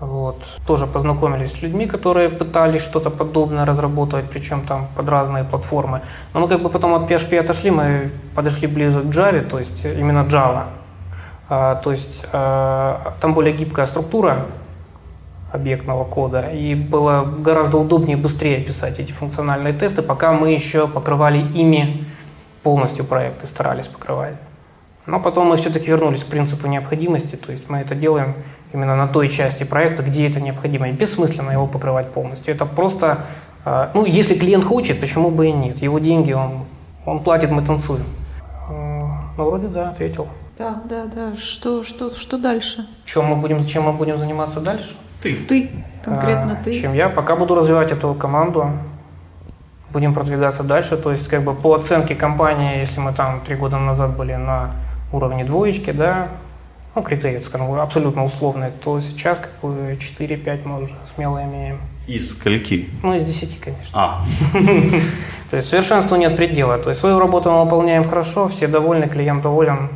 Вот. 0.00 0.42
Тоже 0.66 0.88
познакомились 0.88 1.52
с 1.52 1.62
людьми, 1.62 1.86
которые 1.86 2.28
пытались 2.28 2.82
что-то 2.82 3.08
подобное 3.08 3.64
разработать, 3.64 4.24
причем 4.28 4.62
там 4.62 4.88
под 4.96 5.08
разные 5.08 5.44
платформы. 5.44 6.00
Но 6.34 6.40
мы 6.40 6.48
как 6.48 6.60
бы 6.60 6.70
потом 6.70 6.94
от 6.94 7.08
PHP 7.08 7.38
отошли, 7.38 7.70
мы 7.70 8.10
подошли 8.34 8.66
ближе 8.66 9.00
к 9.00 9.04
Java, 9.04 9.42
то 9.42 9.60
есть 9.60 9.84
именно 9.84 10.26
Java. 10.28 10.64
А, 11.48 11.76
то 11.76 11.92
есть 11.92 12.24
а, 12.32 13.14
там 13.20 13.32
более 13.32 13.54
гибкая 13.54 13.86
структура 13.86 14.46
объектного 15.52 16.04
кода, 16.04 16.50
и 16.50 16.74
было 16.74 17.22
гораздо 17.22 17.76
удобнее 17.78 18.16
и 18.16 18.20
быстрее 18.20 18.60
писать 18.60 18.98
эти 18.98 19.12
функциональные 19.12 19.72
тесты, 19.72 20.02
пока 20.02 20.32
мы 20.32 20.50
еще 20.50 20.88
покрывали 20.88 21.38
ими 21.38 22.06
полностью 22.62 23.04
проекты, 23.04 23.46
старались 23.46 23.86
покрывать. 23.86 24.34
Но 25.06 25.18
потом 25.18 25.48
мы 25.48 25.56
все-таки 25.56 25.86
вернулись 25.86 26.22
к 26.22 26.26
принципу 26.26 26.68
необходимости, 26.68 27.36
то 27.36 27.50
есть 27.50 27.68
мы 27.68 27.78
это 27.78 27.94
делаем 27.94 28.34
именно 28.72 28.96
на 28.96 29.08
той 29.08 29.28
части 29.28 29.64
проекта, 29.64 30.02
где 30.02 30.28
это 30.28 30.40
необходимо. 30.40 30.88
И 30.88 30.92
бессмысленно 30.92 31.50
его 31.50 31.66
покрывать 31.66 32.10
полностью. 32.10 32.54
Это 32.54 32.66
просто, 32.66 33.26
а, 33.64 33.90
ну, 33.94 34.04
если 34.04 34.34
клиент 34.34 34.64
хочет, 34.64 35.00
почему 35.00 35.30
бы 35.30 35.48
и 35.48 35.52
нет? 35.52 35.78
Его 35.82 35.98
деньги, 35.98 36.32
он, 36.32 36.64
он 37.04 37.22
платит, 37.22 37.50
мы 37.50 37.62
танцуем. 37.62 38.04
Ну, 38.68 39.44
вроде 39.44 39.68
да, 39.68 39.90
ответил. 39.90 40.28
Да, 40.58 40.82
да, 40.88 41.06
да. 41.06 41.36
Что, 41.36 41.82
что, 41.82 42.14
что 42.14 42.38
дальше? 42.38 42.86
Чем 43.04 43.26
мы 43.26 43.36
будем, 43.36 43.66
чем 43.66 43.84
мы 43.84 43.92
будем 43.92 44.18
заниматься 44.18 44.60
дальше? 44.60 44.96
Ты. 45.22 45.36
Ты, 45.48 45.70
конкретно 46.04 46.58
а, 46.60 46.64
ты. 46.64 46.80
Чем 46.80 46.94
я. 46.94 47.08
Пока 47.08 47.36
буду 47.36 47.54
развивать 47.54 47.90
эту 47.90 48.14
команду, 48.14 48.70
будем 49.92 50.14
продвигаться 50.14 50.62
дальше. 50.62 50.96
То 50.96 51.12
есть, 51.12 51.28
как 51.28 51.42
бы 51.42 51.54
по 51.54 51.74
оценке 51.74 52.14
компании, 52.14 52.80
если 52.80 53.00
мы 53.00 53.12
там 53.12 53.42
три 53.42 53.56
года 53.56 53.78
назад 53.78 54.16
были 54.16 54.34
на 54.34 54.72
уровне 55.12 55.44
двоечки, 55.44 55.90
да, 55.90 56.28
ну, 56.94 57.02
критерии, 57.02 57.40
скажем, 57.40 57.72
абсолютно 57.72 58.24
условные, 58.24 58.70
то 58.70 59.00
сейчас 59.00 59.38
как 59.38 59.50
бы 59.62 59.98
4-5 59.98 60.60
мы 60.64 60.82
уже 60.82 60.94
смело 61.14 61.42
имеем. 61.42 61.80
Из 62.06 62.30
скольки? 62.30 62.88
Ну, 63.02 63.14
из 63.14 63.24
10, 63.24 63.60
конечно. 63.60 63.90
А. 63.92 64.24
То 65.50 65.56
есть 65.56 65.68
совершенству 65.68 66.16
нет 66.16 66.36
предела. 66.36 66.78
То 66.78 66.90
есть 66.90 67.00
свою 67.00 67.18
работу 67.18 67.50
мы 67.50 67.64
выполняем 67.64 68.08
хорошо, 68.08 68.48
все 68.48 68.66
довольны, 68.66 69.08
клиент 69.08 69.42
доволен, 69.42 69.90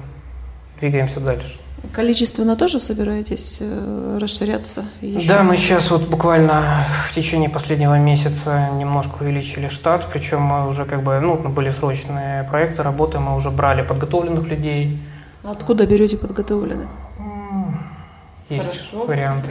двигаемся 0.81 1.21
дальше. 1.21 1.59
Количественно 1.93 2.57
тоже 2.57 2.81
собираетесь 2.81 3.59
э, 3.61 4.19
расширяться? 4.21 4.85
Еще? 5.01 5.29
Да, 5.29 5.43
мы 5.43 5.57
сейчас 5.57 5.91
вот 5.91 6.09
буквально 6.09 6.85
в 7.09 7.15
течение 7.15 7.49
последнего 7.49 7.99
месяца 7.99 8.71
немножко 8.71 9.23
увеличили 9.23 9.69
штат, 9.69 10.07
причем 10.12 10.43
мы 10.43 10.69
уже 10.69 10.85
как 10.85 11.03
бы, 11.03 11.21
ну, 11.21 11.37
были 11.37 11.71
срочные 11.71 12.45
проекты, 12.45 12.83
работы, 12.83 13.19
мы 13.19 13.37
уже 13.37 13.51
брали 13.51 13.83
подготовленных 13.83 14.47
людей. 14.47 14.99
А 15.45 15.53
откуда 15.53 15.87
берете 15.87 16.17
подготовленных? 16.17 16.89
Есть 18.49 18.65
Хорошо. 18.65 19.07
вариант. 19.07 19.45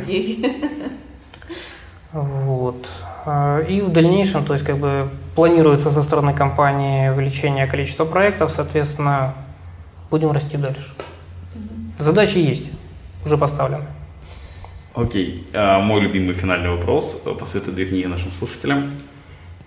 Вот. 2.12 2.88
А, 3.26 3.60
и 3.60 3.82
в 3.82 3.92
дальнейшем, 3.92 4.46
то 4.46 4.54
есть 4.54 4.66
как 4.66 4.78
бы 4.78 5.10
планируется 5.36 5.92
со 5.92 6.02
стороны 6.02 6.34
компании 6.34 7.10
увеличение 7.10 7.68
количества 7.68 8.06
проектов, 8.06 8.54
соответственно, 8.56 9.34
будем 10.10 10.32
расти 10.32 10.56
дальше. 10.56 10.94
Задачи 12.00 12.38
есть, 12.38 12.66
уже 13.26 13.38
поставлены. 13.38 13.86
Окей. 14.94 15.48
А 15.54 15.80
мой 15.80 16.02
любимый 16.02 16.34
финальный 16.34 16.70
вопрос. 16.70 17.22
Посоветуй 17.40 17.74
две 17.74 17.86
книги 17.86 18.06
нашим 18.06 18.32
слушателям. 18.32 18.92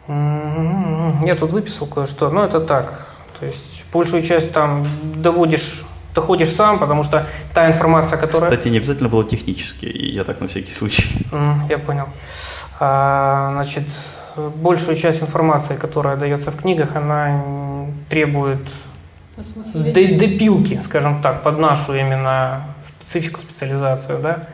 Я 0.09 1.35
тут 1.39 1.51
выписал 1.51 1.87
кое-что. 1.87 2.31
Ну, 2.31 2.43
это 2.43 2.61
так. 2.61 3.15
То 3.39 3.47
есть 3.47 3.85
большую 3.93 4.23
часть 4.23 4.53
там 4.53 4.87
доводишь 5.17 5.85
доходишь 6.15 6.51
сам, 6.51 6.79
потому 6.79 7.05
что 7.05 7.27
та 7.55 7.69
информация, 7.69 8.19
которая... 8.19 8.51
Кстати, 8.51 8.69
не 8.69 8.79
обязательно 8.79 9.09
было 9.09 9.25
технически, 9.25 9.87
я 9.87 10.25
так 10.25 10.41
на 10.41 10.49
всякий 10.49 10.73
случай. 10.73 11.05
Mm, 11.31 11.55
я 11.69 11.79
понял. 11.79 12.09
А, 12.81 13.51
значит, 13.53 13.85
большую 14.37 14.97
часть 14.97 15.23
информации, 15.23 15.77
которая 15.77 16.17
дается 16.17 16.51
в 16.51 16.57
книгах, 16.57 16.97
она 16.97 17.87
требует 18.09 18.67
допилки, 20.17 20.81
скажем 20.85 21.23
так, 21.23 21.43
под 21.43 21.59
нашу 21.59 21.95
именно 21.95 22.65
специфику, 23.01 23.41
специализацию, 23.41 24.19
да, 24.19 24.49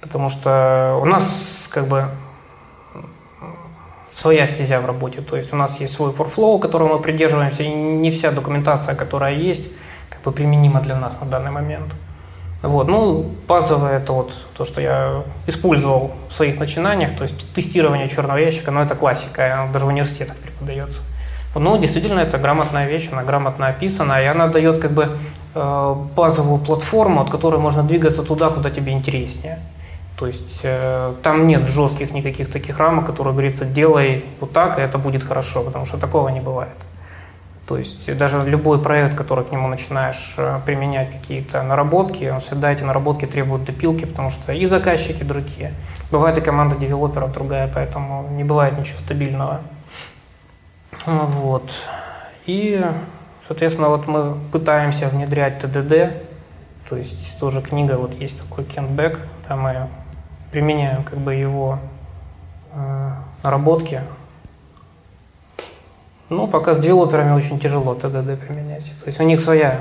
потому 0.00 0.28
что 0.28 0.98
у 1.02 1.04
нас 1.04 1.68
как 1.70 1.86
бы 1.86 2.06
своя 4.20 4.46
стезя 4.46 4.80
в 4.80 4.86
работе, 4.86 5.20
то 5.20 5.36
есть 5.36 5.52
у 5.52 5.56
нас 5.56 5.78
есть 5.80 5.94
свой 5.94 6.10
workflow, 6.12 6.58
которого 6.58 6.96
мы 6.96 7.02
придерживаемся, 7.02 7.62
и 7.62 7.68
не 7.68 8.10
вся 8.10 8.30
документация, 8.30 8.94
которая 8.94 9.34
есть, 9.34 9.68
как 10.08 10.22
бы 10.22 10.32
применима 10.32 10.80
для 10.80 10.96
нас 10.96 11.20
на 11.20 11.26
данный 11.26 11.50
момент. 11.50 11.92
Вот, 12.62 12.88
ну, 12.88 13.30
базовое 13.46 13.98
это 13.98 14.12
вот 14.12 14.32
то, 14.56 14.64
что 14.64 14.80
я 14.80 15.22
использовал 15.46 16.12
в 16.30 16.34
своих 16.34 16.58
начинаниях, 16.58 17.16
то 17.16 17.24
есть 17.24 17.52
тестирование 17.54 18.08
черного 18.08 18.38
ящика, 18.38 18.70
но 18.70 18.82
это 18.82 18.94
классика, 18.94 19.62
оно 19.62 19.72
даже 19.72 19.84
в 19.84 19.88
университетах 19.88 20.36
преподается. 20.36 21.00
Ну, 21.58 21.78
действительно, 21.78 22.20
это 22.20 22.38
грамотная 22.38 22.86
вещь, 22.86 23.08
она 23.12 23.22
грамотно 23.22 23.68
описана, 23.68 24.22
и 24.22 24.26
она 24.26 24.48
дает 24.48 24.80
как 24.80 24.92
бы 24.92 25.18
э, 25.54 25.94
базовую 26.14 26.58
платформу, 26.58 27.20
от 27.20 27.30
которой 27.30 27.58
можно 27.58 27.82
двигаться 27.82 28.22
туда, 28.22 28.50
куда 28.50 28.70
тебе 28.70 28.92
интереснее. 28.92 29.58
То 30.18 30.26
есть 30.26 30.60
э, 30.62 31.14
там 31.22 31.46
нет 31.46 31.66
жестких 31.66 32.12
никаких 32.12 32.50
таких 32.50 32.78
рамок, 32.78 33.06
которые 33.06 33.32
говорится, 33.32 33.64
делай 33.64 34.24
вот 34.40 34.52
так, 34.52 34.78
и 34.78 34.82
это 34.82 34.98
будет 34.98 35.22
хорошо, 35.22 35.62
потому 35.62 35.86
что 35.86 35.98
такого 35.98 36.28
не 36.28 36.40
бывает. 36.40 36.76
То 37.66 37.76
есть 37.76 38.16
даже 38.16 38.48
любой 38.48 38.80
проект, 38.80 39.16
который 39.16 39.44
к 39.44 39.50
нему 39.50 39.66
начинаешь 39.68 40.34
э, 40.38 40.60
применять 40.64 41.10
какие-то 41.10 41.62
наработки, 41.62 42.30
он 42.32 42.40
всегда 42.40 42.72
эти 42.72 42.82
наработки 42.82 43.26
требуют 43.26 43.64
допилки, 43.64 44.04
потому 44.04 44.30
что 44.30 44.52
и 44.52 44.66
заказчики 44.66 45.22
другие. 45.22 45.72
Бывает 46.10 46.38
и 46.38 46.40
команда 46.40 46.76
девелоперов 46.76 47.32
другая, 47.32 47.70
поэтому 47.72 48.28
не 48.30 48.44
бывает 48.44 48.78
ничего 48.78 48.98
стабильного. 49.00 49.60
Вот. 51.06 51.70
И, 52.46 52.84
соответственно, 53.46 53.88
вот 53.88 54.06
мы 54.06 54.36
пытаемся 54.52 55.08
внедрять 55.08 55.60
ТДД, 55.60 56.22
то 56.88 56.96
есть 56.96 57.38
тоже 57.38 57.62
книга, 57.62 57.96
вот 57.96 58.12
есть 58.14 58.38
такой 58.40 58.64
Кен 58.64 58.94
Бек, 58.96 59.20
там 59.48 59.60
мы 59.60 59.88
применяем 60.52 61.04
как 61.04 61.18
бы 61.18 61.34
его 61.34 61.78
э, 62.72 63.10
наработки 63.42 64.02
ну, 66.28 66.48
пока 66.48 66.74
с 66.74 66.80
девелоперами 66.80 67.32
очень 67.32 67.60
тяжело 67.60 67.94
ТДД 67.94 68.38
применять. 68.40 68.92
То 69.00 69.06
есть 69.06 69.20
у 69.20 69.22
них 69.22 69.40
своя. 69.40 69.80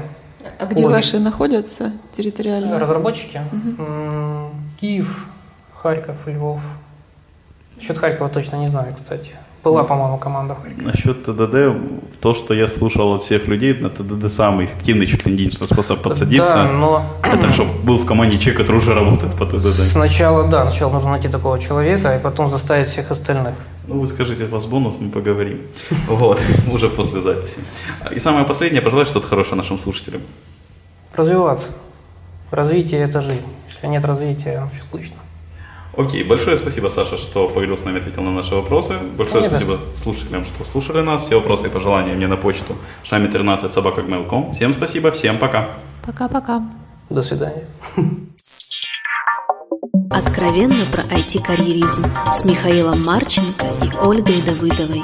А 0.60 0.66
где 0.68 0.84
логика. 0.84 0.98
ваши 0.98 1.20
находятся 1.20 1.94
территориально? 2.12 2.78
Разработчики? 2.78 3.42
Угу. 3.52 4.52
Киев, 4.80 5.28
Харьков, 5.74 6.28
Львов. 6.28 6.62
Насчет 7.76 7.98
Харькова 7.98 8.30
точно 8.30 8.58
не 8.58 8.68
знаю, 8.68 8.94
кстати. 8.94 9.32
Была, 9.66 9.84
по-моему, 9.84 10.20
команда 10.20 10.54
в 10.54 10.62
Харькове. 10.62 10.86
Насчет 10.86 11.24
ТДД, 11.24 12.22
то, 12.22 12.36
что 12.36 12.54
я 12.54 12.68
слушал 12.68 13.16
от 13.16 13.24
всех 13.24 13.48
людей, 13.48 13.74
на 13.74 13.90
ТДД 13.90 14.32
самый 14.32 14.66
эффективный, 14.66 15.08
чуть 15.08 15.26
ли 15.26 15.32
не 15.32 15.40
единственный 15.40 15.68
способ 15.68 16.04
подсадиться. 16.04 16.54
Да, 16.54 16.72
но... 16.72 17.04
Это 17.24 17.52
чтобы 17.52 17.72
был 17.84 17.98
в 17.98 18.06
команде 18.06 18.38
человек, 18.38 18.58
который 18.62 18.78
уже 18.78 18.94
работает 18.94 19.34
по 19.34 19.48
ТДД. 19.48 19.92
Сначала, 19.92 20.48
да, 20.48 20.70
сначала 20.70 20.94
нужно 20.94 21.10
найти 21.10 21.30
такого 21.30 21.58
человека, 21.58 22.16
и 22.16 22.20
потом 22.20 22.52
заставить 22.52 22.90
всех 22.90 23.10
остальных. 23.10 23.56
Ну, 23.88 24.00
вы 24.02 24.06
скажите, 24.06 24.46
вас 24.46 24.68
бонус, 24.68 24.98
мы 25.00 25.10
поговорим. 25.10 25.62
Вот, 26.08 26.40
уже 26.72 26.88
после 26.88 27.22
записи. 27.22 27.58
И 28.12 28.20
самое 28.20 28.46
последнее, 28.46 28.84
пожелать 28.84 29.08
что-то 29.08 29.28
хорошее 29.28 29.56
нашим 29.56 29.80
слушателям. 29.80 30.22
Развиваться. 31.16 31.66
Развитие– 32.52 33.02
это 33.10 33.20
жизнь. 33.20 33.48
Если 33.68 33.88
нет 33.88 34.06
развития, 34.06 34.70
все 34.74 34.84
скучно. 34.84 35.25
Окей, 35.98 36.24
большое 36.24 36.58
спасибо, 36.58 36.90
Саша, 36.90 37.18
что 37.18 37.48
поговорил 37.48 37.78
с 37.78 37.86
нами, 37.86 38.00
ответил 38.00 38.22
на 38.22 38.32
наши 38.32 38.54
вопросы. 38.54 38.98
Большое 39.18 39.44
Конечно. 39.44 39.58
спасибо 39.58 39.80
слушателям, 39.96 40.44
что 40.44 40.64
слушали 40.66 41.02
нас. 41.02 41.24
Все 41.24 41.36
вопросы 41.36 41.68
и 41.68 41.70
пожелания 41.70 42.14
мне 42.14 42.28
на 42.28 42.38
почту 42.38 42.76
шами 43.04 43.28
13 43.28 43.72
собака 43.74 44.02
Всем 44.54 44.74
спасибо, 44.74 45.12
всем 45.12 45.38
пока. 45.38 45.70
Пока-пока. 46.06 46.62
До 47.10 47.22
свидания. 47.22 47.66
Откровенно 50.12 50.86
про 50.92 51.04
IT-карьеризм 51.16 52.06
с 52.34 52.44
Михаилом 52.44 53.04
Марченко 53.04 53.66
и 53.84 53.90
Ольгой 54.06 54.42
Давыдовой. 54.42 55.04